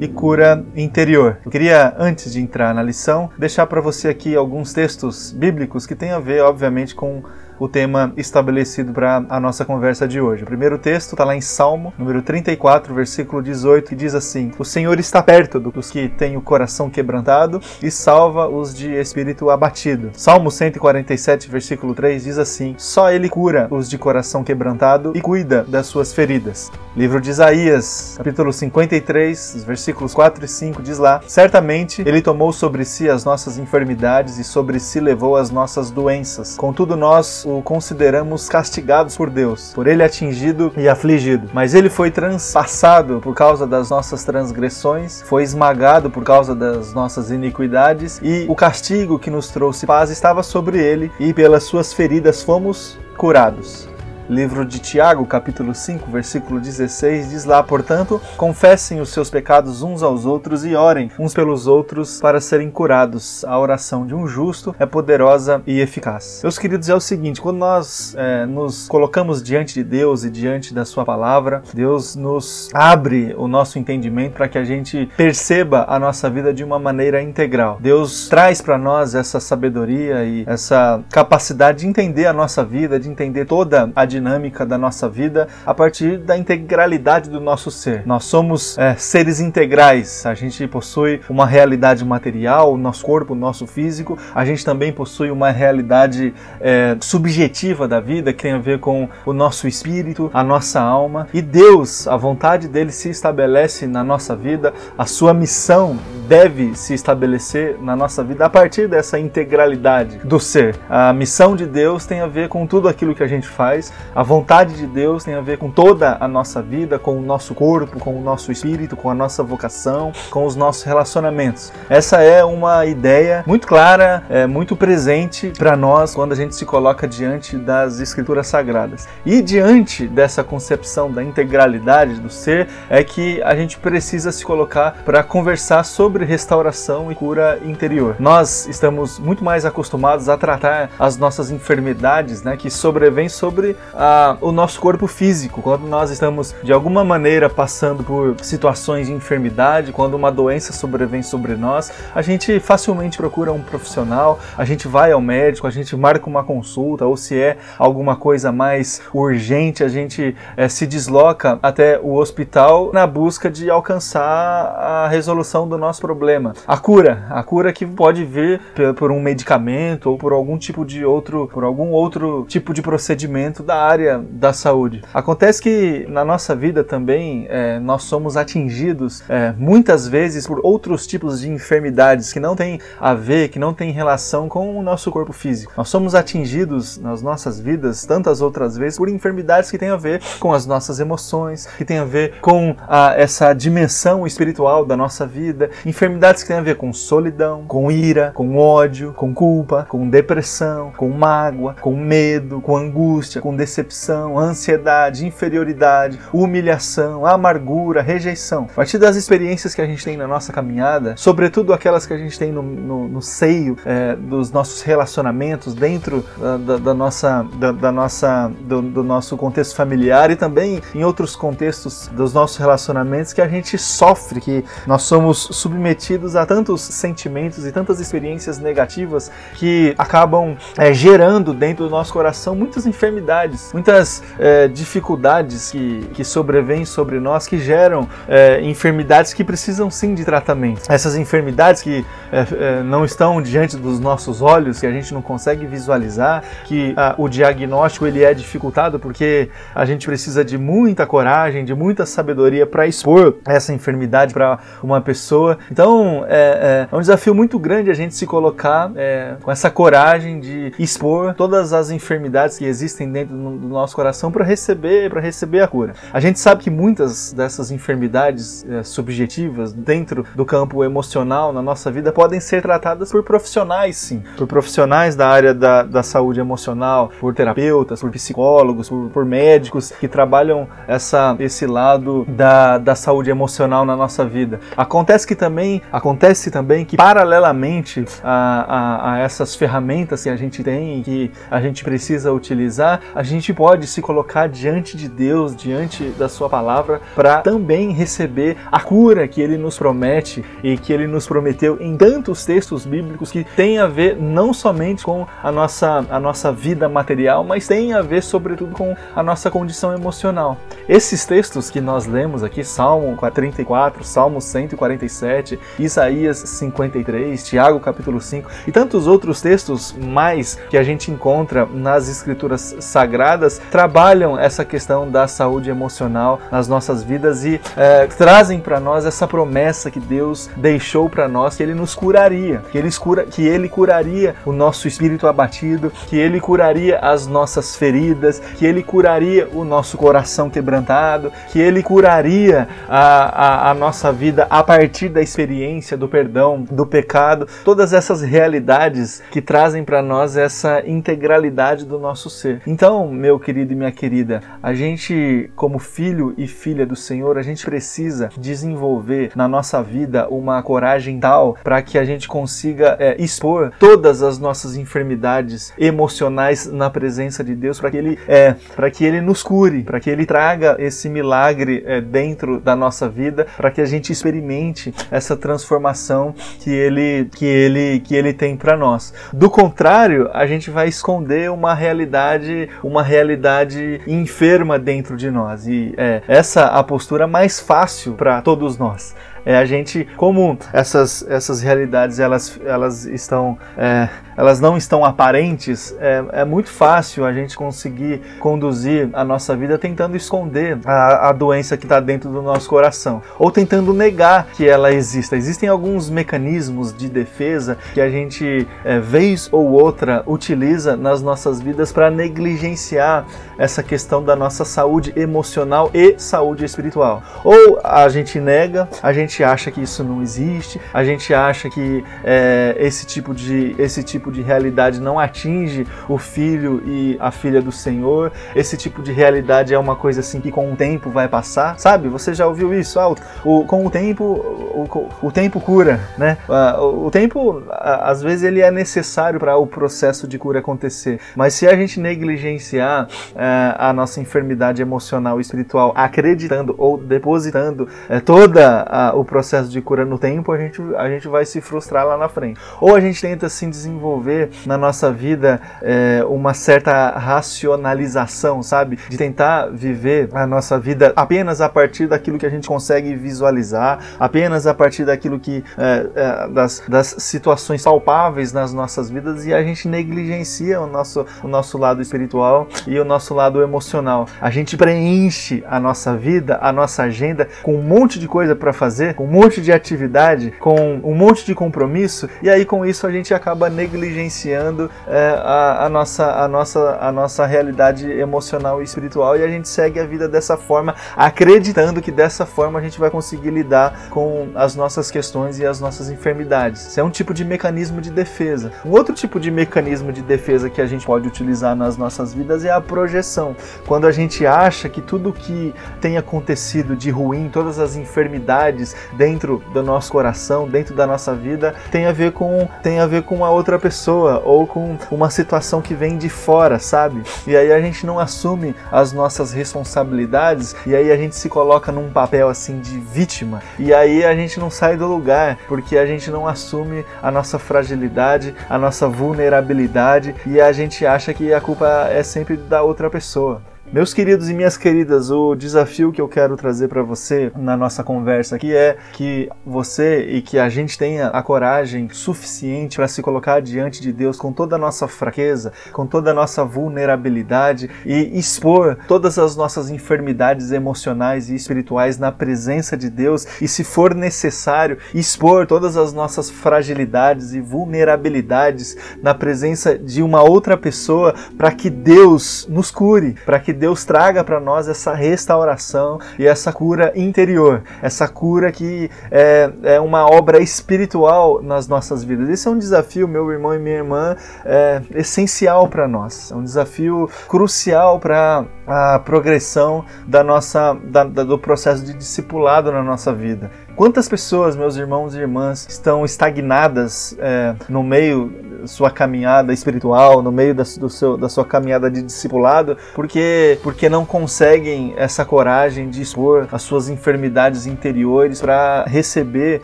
e 0.00 0.06
cura 0.06 0.64
interior. 0.76 1.38
Eu 1.44 1.50
queria, 1.50 1.92
antes 1.98 2.32
de 2.32 2.40
entrar 2.40 2.72
na 2.72 2.82
lição, 2.84 3.30
deixar 3.36 3.66
para 3.66 3.80
você 3.80 4.08
aqui 4.08 4.36
alguns 4.36 4.72
textos 4.72 5.32
bíblicos 5.32 5.86
que 5.86 5.96
têm 5.96 6.12
a 6.12 6.20
ver, 6.20 6.42
obviamente, 6.42 6.94
com 6.94 7.24
o 7.58 7.68
tema 7.68 8.12
estabelecido 8.16 8.92
para 8.92 9.24
a 9.28 9.40
nossa 9.40 9.64
conversa 9.64 10.06
de 10.06 10.20
hoje. 10.20 10.42
O 10.42 10.46
primeiro 10.46 10.78
texto 10.78 11.12
está 11.12 11.24
lá 11.24 11.36
em 11.36 11.40
Salmo, 11.40 11.92
número 11.98 12.22
34, 12.22 12.94
versículo 12.94 13.42
18, 13.42 13.88
que 13.88 13.96
diz 13.96 14.14
assim: 14.14 14.52
O 14.58 14.64
Senhor 14.64 14.98
está 14.98 15.22
perto 15.22 15.60
dos 15.60 15.90
que 15.90 16.08
têm 16.08 16.36
o 16.36 16.42
coração 16.42 16.90
quebrantado 16.90 17.60
e 17.82 17.90
salva 17.90 18.48
os 18.48 18.74
de 18.74 18.92
espírito 18.92 19.50
abatido. 19.50 20.10
Salmo 20.14 20.50
147, 20.50 21.50
versículo 21.50 21.94
3 21.94 22.24
diz 22.24 22.38
assim: 22.38 22.74
Só 22.78 23.10
ele 23.10 23.28
cura 23.28 23.68
os 23.70 23.88
de 23.88 23.98
coração 23.98 24.44
quebrantado 24.44 25.12
e 25.14 25.20
cuida 25.20 25.64
das 25.64 25.86
suas 25.86 26.12
feridas. 26.12 26.70
Livro 26.96 27.20
de 27.20 27.30
Isaías, 27.30 28.14
capítulo 28.16 28.52
53, 28.52 29.64
versículos 29.66 30.14
4 30.14 30.44
e 30.44 30.48
5 30.48 30.82
diz 30.82 30.98
lá: 30.98 31.20
Certamente 31.26 32.02
ele 32.06 32.22
tomou 32.22 32.52
sobre 32.52 32.84
si 32.84 33.08
as 33.08 33.24
nossas 33.24 33.58
enfermidades 33.58 34.38
e 34.38 34.44
sobre 34.44 34.78
si 34.78 35.00
levou 35.00 35.36
as 35.36 35.50
nossas 35.50 35.90
doenças. 35.90 36.56
Contudo 36.56 36.96
nós 36.96 37.43
o 37.44 37.62
consideramos 37.62 38.48
castigados 38.48 39.16
por 39.16 39.30
Deus, 39.30 39.72
por 39.74 39.86
ele 39.86 40.02
atingido 40.02 40.72
e 40.76 40.88
afligido. 40.88 41.48
Mas 41.52 41.74
ele 41.74 41.90
foi 41.90 42.10
transpassado 42.10 43.20
por 43.20 43.34
causa 43.34 43.66
das 43.66 43.90
nossas 43.90 44.24
transgressões, 44.24 45.22
foi 45.22 45.42
esmagado 45.42 46.10
por 46.10 46.24
causa 46.24 46.54
das 46.54 46.92
nossas 46.92 47.30
iniquidades, 47.30 48.20
e 48.22 48.46
o 48.48 48.54
castigo 48.54 49.18
que 49.18 49.30
nos 49.30 49.48
trouxe 49.48 49.86
paz 49.86 50.10
estava 50.10 50.42
sobre 50.42 50.78
ele, 50.78 51.10
e 51.18 51.32
pelas 51.32 51.64
suas 51.64 51.92
feridas 51.92 52.42
fomos 52.42 52.98
curados. 53.16 53.93
Livro 54.28 54.64
de 54.64 54.78
Tiago, 54.78 55.26
capítulo 55.26 55.74
5, 55.74 56.10
versículo 56.10 56.58
16, 56.58 57.28
diz 57.28 57.44
lá: 57.44 57.62
Portanto, 57.62 58.20
confessem 58.38 58.98
os 58.98 59.10
seus 59.10 59.28
pecados 59.28 59.82
uns 59.82 60.02
aos 60.02 60.24
outros 60.24 60.64
e 60.64 60.74
orem 60.74 61.10
uns 61.18 61.34
pelos 61.34 61.66
outros 61.66 62.20
para 62.20 62.40
serem 62.40 62.70
curados. 62.70 63.44
A 63.44 63.58
oração 63.58 64.06
de 64.06 64.14
um 64.14 64.26
justo 64.26 64.74
é 64.78 64.86
poderosa 64.86 65.62
e 65.66 65.78
eficaz. 65.78 66.40
Meus 66.42 66.58
queridos, 66.58 66.88
é 66.88 66.94
o 66.94 67.00
seguinte: 67.00 67.38
quando 67.38 67.58
nós 67.58 68.14
é, 68.16 68.46
nos 68.46 68.88
colocamos 68.88 69.42
diante 69.42 69.74
de 69.74 69.84
Deus 69.84 70.24
e 70.24 70.30
diante 70.30 70.72
da 70.72 70.86
Sua 70.86 71.04
palavra, 71.04 71.62
Deus 71.74 72.16
nos 72.16 72.70
abre 72.72 73.34
o 73.36 73.46
nosso 73.46 73.78
entendimento 73.78 74.32
para 74.32 74.48
que 74.48 74.56
a 74.56 74.64
gente 74.64 75.06
perceba 75.18 75.84
a 75.86 75.98
nossa 75.98 76.30
vida 76.30 76.52
de 76.54 76.64
uma 76.64 76.78
maneira 76.78 77.20
integral. 77.20 77.76
Deus 77.78 78.26
traz 78.28 78.62
para 78.62 78.78
nós 78.78 79.14
essa 79.14 79.38
sabedoria 79.38 80.24
e 80.24 80.44
essa 80.46 81.02
capacidade 81.10 81.80
de 81.80 81.86
entender 81.86 82.24
a 82.24 82.32
nossa 82.32 82.64
vida, 82.64 82.98
de 82.98 83.10
entender 83.10 83.44
toda 83.44 83.92
a 83.94 84.13
dinâmica 84.14 84.64
da 84.64 84.78
nossa 84.78 85.08
vida 85.08 85.48
a 85.66 85.74
partir 85.74 86.18
da 86.18 86.38
integralidade 86.38 87.28
do 87.28 87.40
nosso 87.40 87.70
ser. 87.70 88.06
Nós 88.06 88.24
somos 88.24 88.78
é, 88.78 88.94
seres 88.94 89.40
integrais, 89.40 90.24
a 90.24 90.34
gente 90.34 90.66
possui 90.68 91.20
uma 91.28 91.46
realidade 91.46 92.04
material, 92.04 92.72
o 92.72 92.76
nosso 92.76 93.04
corpo, 93.04 93.32
o 93.32 93.36
nosso 93.36 93.66
físico, 93.66 94.16
a 94.34 94.44
gente 94.44 94.64
também 94.64 94.92
possui 94.92 95.30
uma 95.30 95.50
realidade 95.50 96.32
é, 96.60 96.96
subjetiva 97.00 97.88
da 97.88 97.98
vida 97.98 98.32
que 98.32 98.42
tem 98.42 98.52
a 98.52 98.58
ver 98.58 98.78
com 98.78 99.08
o 99.26 99.32
nosso 99.32 99.66
espírito, 99.66 100.30
a 100.32 100.44
nossa 100.44 100.80
alma. 100.80 101.26
E 101.34 101.42
Deus, 101.42 102.06
a 102.06 102.16
vontade 102.16 102.68
dele 102.68 102.92
se 102.92 103.08
estabelece 103.08 103.86
na 103.86 104.04
nossa 104.04 104.36
vida, 104.36 104.72
a 104.96 105.06
sua 105.06 105.34
missão 105.34 105.98
deve 106.28 106.74
se 106.76 106.94
estabelecer 106.94 107.76
na 107.80 107.96
nossa 107.96 108.22
vida 108.22 108.46
a 108.46 108.50
partir 108.50 108.88
dessa 108.88 109.18
integralidade 109.18 110.18
do 110.18 110.38
ser. 110.38 110.76
A 110.88 111.12
missão 111.12 111.56
de 111.56 111.66
Deus 111.66 112.06
tem 112.06 112.20
a 112.20 112.26
ver 112.26 112.48
com 112.48 112.66
tudo 112.66 112.88
aquilo 112.88 113.14
que 113.14 113.22
a 113.22 113.26
gente 113.26 113.48
faz, 113.48 113.92
a 114.14 114.22
vontade 114.22 114.74
de 114.74 114.86
Deus 114.86 115.24
tem 115.24 115.34
a 115.34 115.40
ver 115.40 115.58
com 115.58 115.70
toda 115.70 116.16
a 116.20 116.26
nossa 116.26 116.62
vida, 116.62 116.98
com 116.98 117.18
o 117.18 117.22
nosso 117.22 117.54
corpo, 117.54 117.98
com 117.98 118.16
o 118.16 118.20
nosso 118.20 118.50
espírito, 118.50 118.96
com 118.96 119.10
a 119.10 119.14
nossa 119.14 119.42
vocação, 119.42 120.12
com 120.30 120.44
os 120.44 120.56
nossos 120.56 120.82
relacionamentos. 120.82 121.72
Essa 121.88 122.22
é 122.22 122.44
uma 122.44 122.86
ideia 122.86 123.44
muito 123.46 123.66
clara, 123.66 124.22
é, 124.28 124.46
muito 124.46 124.76
presente 124.76 125.52
para 125.56 125.76
nós 125.76 126.14
quando 126.14 126.32
a 126.32 126.36
gente 126.36 126.54
se 126.54 126.64
coloca 126.64 127.06
diante 127.06 127.56
das 127.56 128.00
Escrituras 128.00 128.46
Sagradas. 128.46 129.08
E 129.24 129.42
diante 129.42 130.06
dessa 130.06 130.42
concepção 130.42 131.10
da 131.10 131.22
integralidade 131.22 132.20
do 132.20 132.30
ser, 132.30 132.68
é 132.88 133.02
que 133.02 133.42
a 133.42 133.54
gente 133.54 133.78
precisa 133.78 134.32
se 134.32 134.44
colocar 134.44 134.96
para 135.04 135.22
conversar 135.22 135.84
sobre 135.84 136.24
restauração 136.24 137.10
e 137.10 137.14
cura 137.14 137.58
interior. 137.64 138.16
Nós 138.18 138.66
estamos 138.66 139.18
muito 139.18 139.44
mais 139.44 139.64
acostumados 139.64 140.28
a 140.28 140.36
tratar 140.36 140.90
as 140.98 141.16
nossas 141.16 141.50
enfermidades, 141.50 142.42
né, 142.42 142.56
que 142.56 142.70
sobrevêm 142.70 143.28
sobre 143.28 143.76
a, 143.96 144.36
o 144.40 144.52
nosso 144.52 144.80
corpo 144.80 145.06
físico. 145.06 145.62
Quando 145.62 145.86
nós 145.86 146.10
estamos 146.10 146.54
de 146.62 146.72
alguma 146.72 147.04
maneira 147.04 147.48
passando 147.48 148.02
por 148.02 148.36
situações 148.42 149.06
de 149.06 149.12
enfermidade, 149.12 149.92
quando 149.92 150.14
uma 150.14 150.30
doença 150.30 150.72
sobrevém 150.72 151.22
sobre 151.22 151.54
nós, 151.54 151.92
a 152.14 152.22
gente 152.22 152.58
facilmente 152.60 153.16
procura 153.16 153.52
um 153.52 153.60
profissional, 153.60 154.38
a 154.56 154.64
gente 154.64 154.88
vai 154.88 155.12
ao 155.12 155.20
médico, 155.20 155.66
a 155.66 155.70
gente 155.70 155.96
marca 155.96 156.28
uma 156.28 156.44
consulta, 156.44 157.06
ou 157.06 157.16
se 157.16 157.38
é 157.38 157.56
alguma 157.78 158.16
coisa 158.16 158.50
mais 158.50 159.02
urgente, 159.12 159.84
a 159.84 159.88
gente 159.88 160.36
é, 160.56 160.68
se 160.68 160.86
desloca 160.86 161.58
até 161.62 161.98
o 162.00 162.14
hospital 162.14 162.90
na 162.92 163.06
busca 163.06 163.50
de 163.50 163.70
alcançar 163.70 164.22
a 164.22 165.08
resolução 165.08 165.68
do 165.68 165.78
nosso 165.78 166.00
problema. 166.00 166.54
A 166.66 166.76
cura, 166.76 167.26
a 167.30 167.42
cura 167.42 167.72
que 167.72 167.86
pode 167.86 168.24
vir 168.24 168.60
por 168.96 169.10
um 169.10 169.20
medicamento 169.20 170.10
ou 170.10 170.18
por 170.18 170.32
algum 170.32 170.58
tipo 170.58 170.84
de 170.84 171.04
outro, 171.04 171.48
por 171.52 171.64
algum 171.64 171.90
outro 171.90 172.44
tipo 172.48 172.72
de 172.72 172.82
procedimento 172.82 173.62
da 173.62 173.83
área 173.84 174.24
da 174.30 174.52
saúde. 174.52 175.02
Acontece 175.12 175.62
que 175.62 176.06
na 176.08 176.24
nossa 176.24 176.54
vida 176.54 176.82
também 176.82 177.46
é, 177.48 177.78
nós 177.78 178.04
somos 178.04 178.36
atingidos 178.36 179.22
é, 179.28 179.52
muitas 179.56 180.08
vezes 180.08 180.46
por 180.46 180.60
outros 180.62 181.06
tipos 181.06 181.40
de 181.40 181.50
enfermidades 181.50 182.32
que 182.32 182.40
não 182.40 182.56
têm 182.56 182.80
a 183.00 183.14
ver, 183.14 183.48
que 183.48 183.58
não 183.58 183.72
têm 183.72 183.92
relação 183.92 184.48
com 184.48 184.78
o 184.78 184.82
nosso 184.82 185.10
corpo 185.10 185.32
físico. 185.32 185.72
Nós 185.76 185.88
somos 185.88 186.14
atingidos 186.14 186.98
nas 186.98 187.22
nossas 187.22 187.60
vidas 187.60 188.04
tantas 188.04 188.40
outras 188.40 188.76
vezes 188.76 188.98
por 188.98 189.08
enfermidades 189.08 189.70
que 189.70 189.78
têm 189.78 189.90
a 189.90 189.96
ver 189.96 190.20
com 190.40 190.52
as 190.52 190.66
nossas 190.66 191.00
emoções, 191.00 191.66
que 191.76 191.84
têm 191.84 191.98
a 191.98 192.04
ver 192.04 192.34
com 192.40 192.74
a, 192.88 193.14
essa 193.16 193.52
dimensão 193.52 194.26
espiritual 194.26 194.84
da 194.84 194.96
nossa 194.96 195.26
vida, 195.26 195.70
enfermidades 195.84 196.42
que 196.42 196.48
têm 196.48 196.58
a 196.58 196.62
ver 196.62 196.76
com 196.76 196.92
solidão, 196.92 197.64
com 197.66 197.90
ira, 197.90 198.32
com 198.34 198.56
ódio, 198.56 199.12
com 199.12 199.34
culpa, 199.34 199.86
com 199.88 200.08
depressão, 200.08 200.92
com 200.96 201.08
mágoa, 201.10 201.76
com 201.80 201.96
medo, 201.96 202.60
com 202.60 202.76
angústia, 202.76 203.40
com 203.40 203.54
decepção 203.54 203.73
decepção, 203.74 204.38
ansiedade, 204.38 205.26
inferioridade, 205.26 206.18
humilhação, 206.32 207.26
amargura, 207.26 208.02
rejeição. 208.02 208.68
A 208.70 208.74
partir 208.74 208.98
das 208.98 209.16
experiências 209.16 209.74
que 209.74 209.80
a 209.80 209.86
gente 209.86 210.04
tem 210.04 210.16
na 210.16 210.28
nossa 210.28 210.52
caminhada, 210.52 211.14
sobretudo 211.16 211.72
aquelas 211.72 212.06
que 212.06 212.12
a 212.12 212.18
gente 212.18 212.38
tem 212.38 212.52
no, 212.52 212.62
no, 212.62 213.08
no 213.08 213.22
seio 213.22 213.76
é, 213.84 214.14
dos 214.14 214.52
nossos 214.52 214.82
relacionamentos, 214.82 215.74
dentro 215.74 216.24
da, 216.38 216.56
da, 216.56 216.76
da 216.76 216.94
nossa, 216.94 217.44
da, 217.56 217.72
da 217.72 217.90
nossa, 217.90 218.50
do, 218.60 218.80
do, 218.80 219.02
nosso 219.02 219.36
contexto 219.36 219.74
familiar 219.74 220.30
e 220.30 220.36
também 220.36 220.80
em 220.94 221.04
outros 221.04 221.34
contextos 221.34 222.08
dos 222.12 222.32
nossos 222.32 222.56
relacionamentos 222.56 223.32
que 223.32 223.40
a 223.40 223.48
gente 223.48 223.76
sofre, 223.76 224.40
que 224.40 224.64
nós 224.86 225.02
somos 225.02 225.48
submetidos 225.50 226.36
a 226.36 226.46
tantos 226.46 226.82
sentimentos 226.82 227.66
e 227.66 227.72
tantas 227.72 227.98
experiências 227.98 228.58
negativas 228.58 229.30
que 229.54 229.94
acabam 229.98 230.56
é, 230.76 230.92
gerando 230.92 231.52
dentro 231.52 231.84
do 231.84 231.90
nosso 231.90 232.12
coração 232.12 232.54
muitas 232.54 232.86
enfermidades 232.86 233.63
muitas 233.72 234.22
é, 234.38 234.68
dificuldades 234.68 235.70
que, 235.70 236.08
que 236.14 236.24
sobrevêm 236.24 236.84
sobre 236.84 237.20
nós, 237.20 237.46
que 237.46 237.58
geram 237.58 238.08
é, 238.28 238.60
enfermidades 238.62 239.32
que 239.32 239.44
precisam 239.44 239.90
sim 239.90 240.14
de 240.14 240.24
tratamento. 240.24 240.82
Essas 240.88 241.16
enfermidades 241.16 241.82
que 241.82 242.04
é, 242.32 242.46
é 242.78 242.82
não 242.82 243.04
estão 243.04 243.40
diante 243.40 243.76
dos 243.76 244.00
nossos 244.00 244.42
olhos, 244.42 244.80
que 244.80 244.86
a 244.86 244.92
gente 244.92 245.12
não 245.12 245.22
consegue 245.22 245.66
visualizar, 245.66 246.42
que 246.64 246.94
a, 246.96 247.14
o 247.18 247.28
diagnóstico 247.28 248.06
ele 248.06 248.22
é 248.22 248.34
dificultado 248.34 248.98
porque 248.98 249.48
a 249.74 249.84
gente 249.84 250.06
precisa 250.06 250.44
de 250.44 250.58
muita 250.58 251.06
coragem, 251.06 251.64
de 251.64 251.74
muita 251.74 252.06
sabedoria 252.06 252.66
para 252.66 252.86
expor 252.86 253.36
essa 253.46 253.72
enfermidade 253.72 254.32
para 254.32 254.58
uma 254.82 255.00
pessoa. 255.00 255.58
Então 255.70 256.24
é, 256.28 256.88
é, 256.92 256.96
um 256.96 257.00
desafio 257.00 257.34
muito 257.34 257.58
grande 257.58 257.90
a 257.90 257.94
gente 257.94 258.14
se 258.14 258.26
colocar 258.26 258.90
é, 258.96 259.34
com 259.42 259.50
essa 259.50 259.70
coragem 259.70 260.40
de 260.40 260.72
expor 260.78 261.34
todas 261.34 261.72
as 261.72 261.90
enfermidades 261.90 262.58
que 262.58 262.64
existem 262.64 263.10
dentro 263.10 263.34
do 263.56 263.68
nosso 263.68 263.94
coração 263.94 264.30
para 264.30 264.44
receber, 264.44 265.10
para 265.10 265.20
receber 265.20 265.60
a 265.60 265.68
cura. 265.68 265.94
A 266.12 266.20
gente 266.20 266.38
sabe 266.38 266.62
que 266.62 266.70
muitas 266.70 267.32
dessas 267.32 267.70
enfermidades 267.70 268.64
é, 268.68 268.82
subjetivas 268.82 269.72
dentro 269.72 270.24
do 270.34 270.44
campo 270.44 270.84
emocional 270.84 271.52
na 271.52 271.62
nossa 271.62 271.90
vida 271.90 272.12
podem 272.12 272.40
ser 272.40 272.62
tratadas 272.62 273.10
por 273.10 273.22
profissionais, 273.22 273.96
sim, 273.96 274.22
por 274.36 274.46
profissionais 274.46 275.16
da 275.16 275.28
área 275.28 275.54
da, 275.54 275.82
da 275.82 276.02
saúde 276.02 276.40
emocional, 276.40 277.10
por 277.20 277.34
terapeutas, 277.34 278.00
por 278.00 278.10
psicólogos, 278.10 278.88
por, 278.88 279.10
por 279.10 279.24
médicos 279.24 279.90
que 279.90 280.08
trabalham 280.08 280.68
essa, 280.86 281.36
esse 281.38 281.66
lado 281.66 282.24
da, 282.28 282.78
da 282.78 282.94
saúde 282.94 283.30
emocional 283.30 283.84
na 283.84 283.96
nossa 283.96 284.24
vida. 284.24 284.60
Acontece 284.76 285.26
que 285.26 285.34
também 285.34 285.82
acontece 285.92 286.50
também 286.50 286.84
que 286.84 286.96
paralelamente 286.96 288.04
a, 288.22 288.32
a, 288.68 289.12
a 289.12 289.18
essas 289.18 289.54
ferramentas 289.54 290.22
que 290.22 290.28
a 290.28 290.36
gente 290.36 290.62
tem 290.62 291.02
que 291.02 291.30
a 291.50 291.60
gente 291.60 291.84
precisa 291.84 292.32
utilizar, 292.32 293.00
a 293.14 293.22
gente 293.22 293.43
pode 293.52 293.86
se 293.86 294.00
colocar 294.00 294.48
diante 294.48 294.96
de 294.96 295.08
Deus, 295.08 295.54
diante 295.54 296.04
da 296.10 296.28
Sua 296.28 296.48
palavra, 296.48 297.00
para 297.14 297.42
também 297.42 297.92
receber 297.92 298.56
a 298.70 298.80
cura 298.80 299.26
que 299.26 299.40
Ele 299.40 299.56
nos 299.56 299.76
promete 299.76 300.44
e 300.62 300.76
que 300.78 300.92
Ele 300.92 301.06
nos 301.06 301.26
prometeu 301.26 301.76
em 301.80 301.96
tantos 301.96 302.44
textos 302.44 302.86
bíblicos 302.86 303.30
que 303.30 303.44
tem 303.44 303.78
a 303.78 303.86
ver 303.86 304.16
não 304.16 304.52
somente 304.52 305.04
com 305.04 305.26
a 305.42 305.50
nossa, 305.50 306.06
a 306.08 306.20
nossa 306.20 306.52
vida 306.52 306.88
material, 306.88 307.44
mas 307.44 307.66
tem 307.66 307.92
a 307.92 308.02
ver 308.02 308.22
sobretudo 308.22 308.72
com 308.72 308.96
a 309.14 309.22
nossa 309.22 309.50
condição 309.50 309.92
emocional. 309.92 310.56
Esses 310.88 311.24
textos 311.24 311.70
que 311.70 311.80
nós 311.80 312.06
lemos 312.06 312.42
aqui, 312.42 312.62
Salmo 312.62 313.16
34, 313.16 314.04
Salmo 314.04 314.40
147, 314.40 315.58
Isaías 315.78 316.38
53, 316.38 317.44
Tiago 317.44 317.80
capítulo 317.80 318.20
5 318.20 318.50
e 318.66 318.72
tantos 318.72 319.06
outros 319.06 319.40
textos 319.40 319.92
mais 319.92 320.58
que 320.70 320.76
a 320.76 320.82
gente 320.82 321.10
encontra 321.10 321.66
nas 321.66 322.08
escrituras 322.08 322.76
sagradas 322.80 323.23
trabalham 323.70 324.38
essa 324.38 324.64
questão 324.64 325.10
da 325.10 325.26
saúde 325.26 325.70
emocional 325.70 326.40
nas 326.50 326.68
nossas 326.68 327.02
vidas 327.02 327.44
e 327.44 327.60
é, 327.76 328.06
trazem 328.06 328.60
para 328.60 328.78
nós 328.78 329.04
essa 329.04 329.26
promessa 329.26 329.90
que 329.90 330.00
Deus 330.00 330.50
deixou 330.56 331.08
para 331.08 331.28
nós 331.28 331.56
que 331.56 331.62
Ele 331.62 331.74
nos 331.74 331.94
curaria, 331.94 332.62
que 332.70 332.78
ele, 332.78 332.90
cura, 332.92 333.24
que 333.24 333.46
ele 333.46 333.68
curaria 333.68 334.34
o 334.44 334.52
nosso 334.52 334.86
espírito 334.86 335.26
abatido, 335.26 335.92
que 336.06 336.16
Ele 336.16 336.40
curaria 336.40 336.98
as 336.98 337.26
nossas 337.26 337.76
feridas, 337.76 338.40
que 338.56 338.64
Ele 338.64 338.82
curaria 338.82 339.48
o 339.52 339.64
nosso 339.64 339.96
coração 339.96 340.50
quebrantado, 340.50 341.32
que 341.48 341.58
Ele 341.58 341.82
curaria 341.82 342.68
a, 342.88 343.68
a, 343.68 343.70
a 343.70 343.74
nossa 343.74 344.12
vida 344.12 344.46
a 344.50 344.62
partir 344.62 345.08
da 345.08 345.20
experiência 345.20 345.96
do 345.96 346.08
perdão, 346.08 346.62
do 346.70 346.86
pecado, 346.86 347.48
todas 347.64 347.92
essas 347.92 348.22
realidades 348.22 349.22
que 349.30 349.40
trazem 349.40 349.84
para 349.84 350.02
nós 350.02 350.36
essa 350.36 350.82
integralidade 350.86 351.84
do 351.84 351.98
nosso 351.98 352.30
ser. 352.30 352.62
Então, 352.66 353.13
meu 353.14 353.38
querido 353.38 353.72
e 353.72 353.76
minha 353.76 353.92
querida, 353.92 354.42
a 354.62 354.74
gente, 354.74 355.50
como 355.54 355.78
filho 355.78 356.34
e 356.36 356.46
filha 356.46 356.84
do 356.84 356.96
Senhor, 356.96 357.38
a 357.38 357.42
gente 357.42 357.64
precisa 357.64 358.30
desenvolver 358.36 359.32
na 359.34 359.46
nossa 359.46 359.82
vida 359.82 360.28
uma 360.28 360.62
coragem 360.62 361.20
tal 361.20 361.56
para 361.62 361.80
que 361.82 361.98
a 361.98 362.04
gente 362.04 362.26
consiga 362.28 362.96
é, 362.98 363.16
expor 363.22 363.72
todas 363.78 364.22
as 364.22 364.38
nossas 364.38 364.76
enfermidades 364.76 365.72
emocionais 365.78 366.66
na 366.66 366.90
presença 366.90 367.44
de 367.44 367.54
Deus, 367.54 367.80
para 367.80 367.90
que 367.90 367.96
Ele 367.96 368.18
é, 368.26 368.54
para 368.74 368.90
que 368.90 369.04
Ele 369.04 369.20
nos 369.20 369.42
cure, 369.42 369.82
para 369.82 370.00
que 370.00 370.10
Ele 370.10 370.26
traga 370.26 370.76
esse 370.78 371.08
milagre 371.08 371.82
é, 371.86 372.00
dentro 372.00 372.60
da 372.60 372.74
nossa 372.74 373.08
vida, 373.08 373.46
para 373.56 373.70
que 373.70 373.80
a 373.80 373.86
gente 373.86 374.12
experimente 374.12 374.92
essa 375.10 375.36
transformação 375.36 376.34
que 376.60 376.70
Ele 376.70 377.28
que 377.34 377.46
Ele 377.46 378.00
que 378.00 378.14
Ele 378.14 378.32
tem 378.32 378.56
para 378.56 378.76
nós. 378.76 379.12
Do 379.32 379.48
contrário, 379.48 380.30
a 380.32 380.46
gente 380.46 380.70
vai 380.70 380.88
esconder 380.88 381.50
uma 381.50 381.74
realidade, 381.74 382.68
uma 382.82 383.02
realidade 383.04 384.00
enferma 384.06 384.78
dentro 384.78 385.16
de 385.16 385.30
nós. 385.30 385.68
E 385.68 385.94
é 385.96 386.22
essa 386.26 386.66
a 386.66 386.82
postura 386.82 387.26
mais 387.26 387.60
fácil 387.60 388.14
para 388.14 388.42
todos 388.42 388.76
nós 388.76 389.14
é 389.44 389.56
a 389.56 389.64
gente 389.64 390.06
como 390.16 390.58
essas, 390.72 391.24
essas 391.28 391.62
realidades 391.62 392.18
elas, 392.18 392.58
elas 392.64 393.04
estão 393.04 393.58
é, 393.76 394.08
elas 394.36 394.60
não 394.60 394.76
estão 394.76 395.04
aparentes 395.04 395.94
é, 396.00 396.24
é 396.32 396.44
muito 396.44 396.70
fácil 396.70 397.24
a 397.24 397.32
gente 397.32 397.56
conseguir 397.56 398.20
conduzir 398.40 399.08
a 399.12 399.24
nossa 399.24 399.56
vida 399.56 399.78
tentando 399.78 400.16
esconder 400.16 400.78
a, 400.84 401.28
a 401.28 401.32
doença 401.32 401.76
que 401.76 401.84
está 401.84 402.00
dentro 402.00 402.30
do 402.30 402.42
nosso 402.42 402.68
coração 402.68 403.22
ou 403.38 403.50
tentando 403.50 403.92
negar 403.92 404.46
que 404.54 404.68
ela 404.68 404.92
exista. 404.92 405.36
Existem 405.36 405.68
alguns 405.68 406.08
mecanismos 406.10 406.96
de 406.96 407.08
defesa 407.08 407.78
que 407.92 408.00
a 408.00 408.08
gente 408.08 408.66
é, 408.84 408.98
vez 408.98 409.48
ou 409.52 409.70
outra 409.72 410.22
utiliza 410.26 410.96
nas 410.96 411.22
nossas 411.22 411.60
vidas 411.60 411.92
para 411.92 412.10
negligenciar 412.10 413.26
essa 413.58 413.82
questão 413.82 414.22
da 414.22 414.34
nossa 414.34 414.64
saúde 414.64 415.12
emocional 415.16 415.90
e 415.92 416.14
saúde 416.18 416.64
espiritual. 416.64 417.22
Ou 417.44 417.80
a 417.82 418.08
gente 418.08 418.40
nega 418.40 418.88
a 419.02 419.12
gente 419.12 419.33
gente 419.34 419.42
acha 419.42 419.70
que 419.70 419.82
isso 419.82 420.04
não 420.04 420.22
existe, 420.22 420.80
a 420.92 421.02
gente 421.02 421.34
acha 421.34 421.68
que 421.68 422.04
é, 422.22 422.76
esse, 422.78 423.04
tipo 423.04 423.34
de, 423.34 423.74
esse 423.78 424.02
tipo 424.02 424.30
de 424.30 424.42
realidade 424.42 425.00
não 425.00 425.18
atinge 425.18 425.86
o 426.08 426.18
filho 426.18 426.82
e 426.86 427.16
a 427.18 427.32
filha 427.32 427.60
do 427.60 427.72
Senhor, 427.72 428.30
esse 428.54 428.76
tipo 428.76 429.02
de 429.02 429.12
realidade 429.12 429.74
é 429.74 429.78
uma 429.78 429.96
coisa 429.96 430.20
assim 430.20 430.40
que 430.40 430.52
com 430.52 430.72
o 430.72 430.76
tempo 430.76 431.10
vai 431.10 431.26
passar, 431.26 431.78
sabe? 431.78 432.08
Você 432.08 432.32
já 432.32 432.46
ouviu 432.46 432.72
isso? 432.72 433.00
Ah, 433.00 433.12
o, 433.44 433.64
com 433.64 433.84
o 433.84 433.90
tempo, 433.90 434.24
o, 434.24 435.10
o 435.22 435.32
tempo 435.32 435.60
cura, 435.60 435.98
né? 436.16 436.36
Ah, 436.48 436.76
o, 436.80 437.06
o 437.06 437.10
tempo, 437.10 437.62
às 437.70 438.22
vezes, 438.22 438.44
ele 438.44 438.60
é 438.60 438.70
necessário 438.70 439.40
para 439.40 439.56
o 439.56 439.66
processo 439.66 440.28
de 440.28 440.38
cura 440.38 440.60
acontecer, 440.60 441.18
mas 441.34 441.54
se 441.54 441.66
a 441.66 441.74
gente 441.74 441.98
negligenciar 441.98 443.08
é, 443.34 443.74
a 443.76 443.92
nossa 443.92 444.20
enfermidade 444.20 444.80
emocional 444.80 445.38
e 445.38 445.42
espiritual, 445.42 445.92
acreditando 445.96 446.74
ou 446.78 446.96
depositando 446.96 447.88
é, 448.08 448.20
toda 448.20 448.82
a, 448.82 449.14
o 449.14 449.23
processo 449.24 449.68
de 449.68 449.80
cura 449.80 450.04
no 450.04 450.18
tempo, 450.18 450.52
a 450.52 450.58
gente, 450.58 450.80
a 450.96 451.08
gente 451.08 451.28
vai 451.28 451.44
se 451.44 451.60
frustrar 451.60 452.06
lá 452.06 452.16
na 452.16 452.28
frente. 452.28 452.60
Ou 452.80 452.94
a 452.94 453.00
gente 453.00 453.20
tenta 453.20 453.46
assim 453.46 453.68
desenvolver 453.70 454.50
na 454.66 454.76
nossa 454.76 455.12
vida 455.12 455.60
é, 455.82 456.24
uma 456.28 456.54
certa 456.54 457.10
racionalização, 457.10 458.62
sabe? 458.62 458.98
De 459.08 459.16
tentar 459.16 459.68
viver 459.70 460.28
a 460.32 460.46
nossa 460.46 460.78
vida 460.78 461.12
apenas 461.16 461.60
a 461.60 461.68
partir 461.68 462.06
daquilo 462.06 462.38
que 462.38 462.46
a 462.46 462.50
gente 462.50 462.68
consegue 462.68 463.14
visualizar, 463.14 463.98
apenas 464.18 464.66
a 464.66 464.74
partir 464.74 465.04
daquilo 465.04 465.38
que 465.38 465.64
é, 465.76 466.06
é, 466.14 466.48
das, 466.48 466.82
das 466.88 467.16
situações 467.18 467.82
palpáveis 467.82 468.52
nas 468.52 468.72
nossas 468.72 469.10
vidas 469.10 469.46
e 469.46 469.54
a 469.54 469.62
gente 469.62 469.88
negligencia 469.88 470.80
o 470.80 470.86
nosso, 470.86 471.26
o 471.42 471.48
nosso 471.48 471.78
lado 471.78 472.02
espiritual 472.02 472.68
e 472.86 472.98
o 472.98 473.04
nosso 473.04 473.34
lado 473.34 473.62
emocional. 473.62 474.26
A 474.40 474.50
gente 474.50 474.76
preenche 474.76 475.64
a 475.66 475.78
nossa 475.80 476.16
vida, 476.16 476.58
a 476.60 476.72
nossa 476.72 477.02
agenda 477.04 477.48
com 477.62 477.74
um 477.74 477.82
monte 477.82 478.18
de 478.18 478.28
coisa 478.28 478.54
para 478.54 478.72
fazer 478.72 479.13
com 479.14 479.24
um 479.24 479.30
monte 479.30 479.60
de 479.60 479.72
atividade, 479.72 480.52
com 480.58 481.00
um 481.02 481.14
monte 481.14 481.44
de 481.44 481.54
compromisso, 481.54 482.28
e 482.42 482.50
aí 482.50 482.64
com 482.64 482.84
isso 482.84 483.06
a 483.06 483.10
gente 483.10 483.32
acaba 483.32 483.68
negligenciando 483.70 484.90
é, 485.06 485.38
a, 485.42 485.86
a, 485.86 485.88
nossa, 485.88 486.32
a, 486.32 486.48
nossa, 486.48 486.98
a 487.00 487.12
nossa 487.12 487.46
realidade 487.46 488.10
emocional 488.10 488.80
e 488.80 488.84
espiritual, 488.84 489.36
e 489.36 489.42
a 489.42 489.48
gente 489.48 489.68
segue 489.68 490.00
a 490.00 490.06
vida 490.06 490.28
dessa 490.28 490.56
forma, 490.56 490.94
acreditando 491.16 492.00
que 492.00 492.10
dessa 492.10 492.46
forma 492.46 492.78
a 492.78 492.82
gente 492.82 492.98
vai 492.98 493.10
conseguir 493.10 493.50
lidar 493.50 494.08
com 494.10 494.48
as 494.54 494.74
nossas 494.74 495.10
questões 495.10 495.58
e 495.58 495.66
as 495.66 495.80
nossas 495.80 496.10
enfermidades. 496.10 496.86
Isso 496.88 497.00
é 497.00 497.02
um 497.02 497.10
tipo 497.10 497.32
de 497.32 497.44
mecanismo 497.44 498.00
de 498.00 498.10
defesa. 498.10 498.72
Um 498.84 498.90
outro 498.90 499.14
tipo 499.14 499.38
de 499.38 499.50
mecanismo 499.50 500.12
de 500.12 500.22
defesa 500.22 500.70
que 500.70 500.80
a 500.80 500.86
gente 500.86 501.06
pode 501.06 501.26
utilizar 501.26 501.74
nas 501.76 501.96
nossas 501.96 502.34
vidas 502.34 502.64
é 502.64 502.70
a 502.70 502.80
projeção. 502.80 503.56
Quando 503.86 504.06
a 504.06 504.12
gente 504.12 504.46
acha 504.46 504.88
que 504.88 505.00
tudo 505.00 505.32
que 505.32 505.74
tem 506.00 506.16
acontecido 506.16 506.96
de 506.96 507.10
ruim, 507.10 507.48
todas 507.52 507.78
as 507.78 507.96
enfermidades, 507.96 508.94
dentro 509.12 509.62
do 509.72 509.82
nosso 509.82 510.10
coração, 510.10 510.68
dentro 510.68 510.94
da 510.94 511.06
nossa 511.06 511.34
vida, 511.34 511.74
tem 511.90 512.06
a 512.06 512.12
ver 512.12 512.32
com 512.32 512.68
tem 512.82 513.00
a 513.00 513.06
ver 513.06 513.22
com 513.22 513.34
uma 513.34 513.50
outra 513.50 513.78
pessoa 513.78 514.42
ou 514.44 514.66
com 514.66 514.96
uma 515.10 515.30
situação 515.30 515.80
que 515.80 515.94
vem 515.94 516.16
de 516.16 516.28
fora, 516.28 516.78
sabe? 516.78 517.22
E 517.46 517.56
aí 517.56 517.72
a 517.72 517.80
gente 517.80 518.06
não 518.06 518.18
assume 518.18 518.74
as 518.90 519.12
nossas 519.12 519.52
responsabilidades 519.52 520.74
e 520.86 520.94
aí 520.94 521.10
a 521.10 521.16
gente 521.16 521.36
se 521.36 521.48
coloca 521.48 521.92
num 521.92 522.10
papel 522.10 522.48
assim 522.48 522.80
de 522.80 522.98
vítima. 522.98 523.62
E 523.78 523.92
aí 523.92 524.24
a 524.24 524.34
gente 524.34 524.58
não 524.58 524.70
sai 524.70 524.96
do 524.96 525.06
lugar 525.06 525.58
porque 525.68 525.96
a 525.96 526.06
gente 526.06 526.30
não 526.30 526.46
assume 526.46 527.04
a 527.22 527.30
nossa 527.30 527.58
fragilidade, 527.58 528.54
a 528.68 528.78
nossa 528.78 529.08
vulnerabilidade 529.08 530.34
e 530.46 530.60
a 530.60 530.72
gente 530.72 531.06
acha 531.06 531.32
que 531.32 531.52
a 531.52 531.60
culpa 531.60 532.08
é 532.10 532.22
sempre 532.22 532.56
da 532.56 532.82
outra 532.82 533.10
pessoa. 533.10 533.73
Meus 533.94 534.12
queridos 534.12 534.50
e 534.50 534.54
minhas 534.54 534.76
queridas, 534.76 535.30
o 535.30 535.54
desafio 535.54 536.10
que 536.10 536.20
eu 536.20 536.26
quero 536.26 536.56
trazer 536.56 536.88
para 536.88 537.00
você 537.00 537.52
na 537.54 537.76
nossa 537.76 538.02
conversa 538.02 538.56
aqui 538.56 538.74
é 538.74 538.96
que 539.12 539.48
você 539.64 540.30
e 540.30 540.42
que 540.42 540.58
a 540.58 540.68
gente 540.68 540.98
tenha 540.98 541.28
a 541.28 541.40
coragem 541.44 542.08
suficiente 542.10 542.96
para 542.96 543.06
se 543.06 543.22
colocar 543.22 543.62
diante 543.62 544.02
de 544.02 544.12
Deus 544.12 544.36
com 544.36 544.52
toda 544.52 544.74
a 544.74 544.78
nossa 544.80 545.06
fraqueza, 545.06 545.72
com 545.92 546.08
toda 546.08 546.32
a 546.32 546.34
nossa 546.34 546.64
vulnerabilidade 546.64 547.88
e 548.04 548.36
expor 548.36 548.98
todas 549.06 549.38
as 549.38 549.54
nossas 549.54 549.88
enfermidades 549.88 550.72
emocionais 550.72 551.48
e 551.48 551.54
espirituais 551.54 552.18
na 552.18 552.32
presença 552.32 552.96
de 552.96 553.08
Deus 553.08 553.46
e, 553.62 553.68
se 553.68 553.84
for 553.84 554.12
necessário, 554.12 554.98
expor 555.14 555.68
todas 555.68 555.96
as 555.96 556.12
nossas 556.12 556.50
fragilidades 556.50 557.52
e 557.54 557.60
vulnerabilidades 557.60 558.96
na 559.22 559.32
presença 559.32 559.96
de 559.96 560.20
uma 560.20 560.42
outra 560.42 560.76
pessoa 560.76 561.32
para 561.56 561.70
que 561.70 561.88
Deus 561.88 562.66
nos 562.68 562.90
cure, 562.90 563.36
para 563.46 563.60
que 563.60 563.72
Deus 563.72 563.83
traga 564.04 564.42
para 564.42 564.58
nós 564.60 564.88
essa 564.88 565.12
restauração 565.12 566.18
e 566.38 566.46
essa 566.46 566.72
cura 566.72 567.12
interior, 567.14 567.82
essa 568.00 568.26
cura 568.26 568.72
que 568.72 569.10
é, 569.30 569.70
é, 569.82 570.00
uma 570.00 570.26
obra 570.26 570.62
espiritual 570.62 571.62
nas 571.62 571.86
nossas 571.86 572.24
vidas. 572.24 572.48
Esse 572.48 572.68
é 572.68 572.70
um 572.70 572.78
desafio, 572.78 573.28
meu 573.28 573.50
irmão 573.50 573.74
e 573.74 573.78
minha 573.78 573.96
irmã, 573.96 574.36
é, 574.64 575.02
essencial 575.14 575.88
para 575.88 576.08
nós, 576.08 576.50
é 576.50 576.54
um 576.54 576.62
desafio 576.62 577.28
crucial 577.48 578.18
para 578.18 578.64
a 578.86 579.18
progressão 579.18 580.04
da 580.26 580.42
nossa, 580.42 580.94
da, 581.04 581.24
da, 581.24 581.44
do 581.44 581.58
processo 581.58 582.04
de 582.04 582.14
discipulado 582.14 582.92
na 582.92 583.02
nossa 583.02 583.32
vida. 583.32 583.70
Quantas 583.96 584.28
pessoas, 584.28 584.74
meus 584.74 584.96
irmãos 584.96 585.36
e 585.36 585.38
irmãs, 585.38 585.86
estão 585.88 586.24
estagnadas 586.24 587.36
é, 587.38 587.76
no 587.88 588.02
meio 588.02 588.52
da 588.80 588.88
sua 588.88 589.08
caminhada 589.08 589.72
espiritual, 589.72 590.42
no 590.42 590.50
meio 590.50 590.74
da, 590.74 590.82
do 590.98 591.08
seu, 591.08 591.36
da 591.36 591.48
sua 591.48 591.64
caminhada 591.64 592.10
de 592.10 592.20
discipulado, 592.20 592.98
porque, 593.14 593.78
porque 593.84 594.08
não 594.08 594.26
conseguem 594.26 595.14
essa 595.16 595.44
coragem 595.44 596.10
de 596.10 596.20
expor 596.20 596.66
as 596.72 596.82
suas 596.82 597.08
enfermidades 597.08 597.86
interiores 597.86 598.60
para 598.60 599.04
receber 599.04 599.80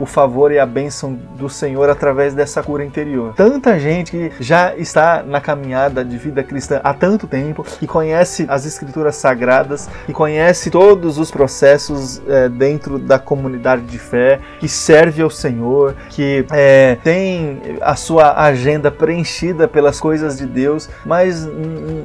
o 0.00 0.06
favor 0.06 0.50
e 0.50 0.58
a 0.58 0.66
bênção 0.66 1.14
do 1.36 1.48
Senhor 1.48 1.88
através 1.88 2.34
dessa 2.34 2.64
cura 2.64 2.84
interior. 2.84 3.32
Tanta 3.36 3.78
gente 3.78 4.10
que 4.10 4.32
já 4.40 4.74
está 4.76 5.22
na 5.22 5.40
caminhada 5.40 6.04
de 6.04 6.18
vida 6.18 6.42
cristã 6.42 6.80
há 6.82 6.92
tanto 6.92 7.28
tempo, 7.28 7.62
que 7.62 7.86
conhece 7.86 8.44
as 8.48 8.66
escrituras 8.66 9.14
sagradas, 9.14 9.88
que 10.04 10.12
conhece 10.12 10.68
todos 10.68 11.16
os 11.16 11.30
processos 11.30 12.20
é, 12.26 12.48
dentro 12.48 12.98
da 12.98 13.20
comunidade 13.20 13.83
de 13.84 13.98
fé, 13.98 14.40
que 14.58 14.68
serve 14.68 15.22
ao 15.22 15.30
Senhor, 15.30 15.94
que 16.10 16.44
é, 16.50 16.96
tem 17.02 17.60
a 17.80 17.96
sua 17.96 18.40
agenda 18.42 18.90
preenchida 18.90 19.68
pelas 19.68 20.00
coisas 20.00 20.38
de 20.38 20.46
Deus, 20.46 20.88
mas 21.04 21.48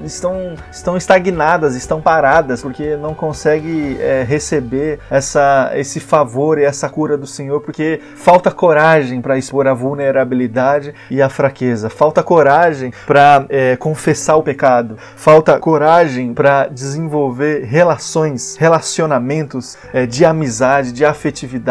estão, 0.03 0.55
estão 0.71 0.97
estagnadas, 0.97 1.75
estão 1.75 2.01
paradas, 2.01 2.61
porque 2.61 2.95
não 2.97 3.13
consegue 3.13 3.97
é, 3.99 4.23
receber 4.27 4.99
essa, 5.09 5.71
esse 5.75 5.99
favor 5.99 6.57
e 6.57 6.63
essa 6.63 6.89
cura 6.89 7.17
do 7.17 7.27
Senhor, 7.27 7.61
porque 7.61 8.01
falta 8.15 8.51
coragem 8.51 9.21
para 9.21 9.37
expor 9.37 9.67
a 9.67 9.73
vulnerabilidade 9.73 10.93
e 11.09 11.21
a 11.21 11.29
fraqueza, 11.29 11.89
falta 11.89 12.23
coragem 12.23 12.91
para 13.05 13.45
é, 13.49 13.75
confessar 13.75 14.35
o 14.35 14.43
pecado, 14.43 14.97
falta 15.15 15.57
coragem 15.59 16.33
para 16.33 16.67
desenvolver 16.67 17.63
relações, 17.65 18.55
relacionamentos 18.57 19.77
é, 19.93 20.05
de 20.05 20.25
amizade, 20.25 20.91
de 20.91 21.05
afetividade 21.05 21.68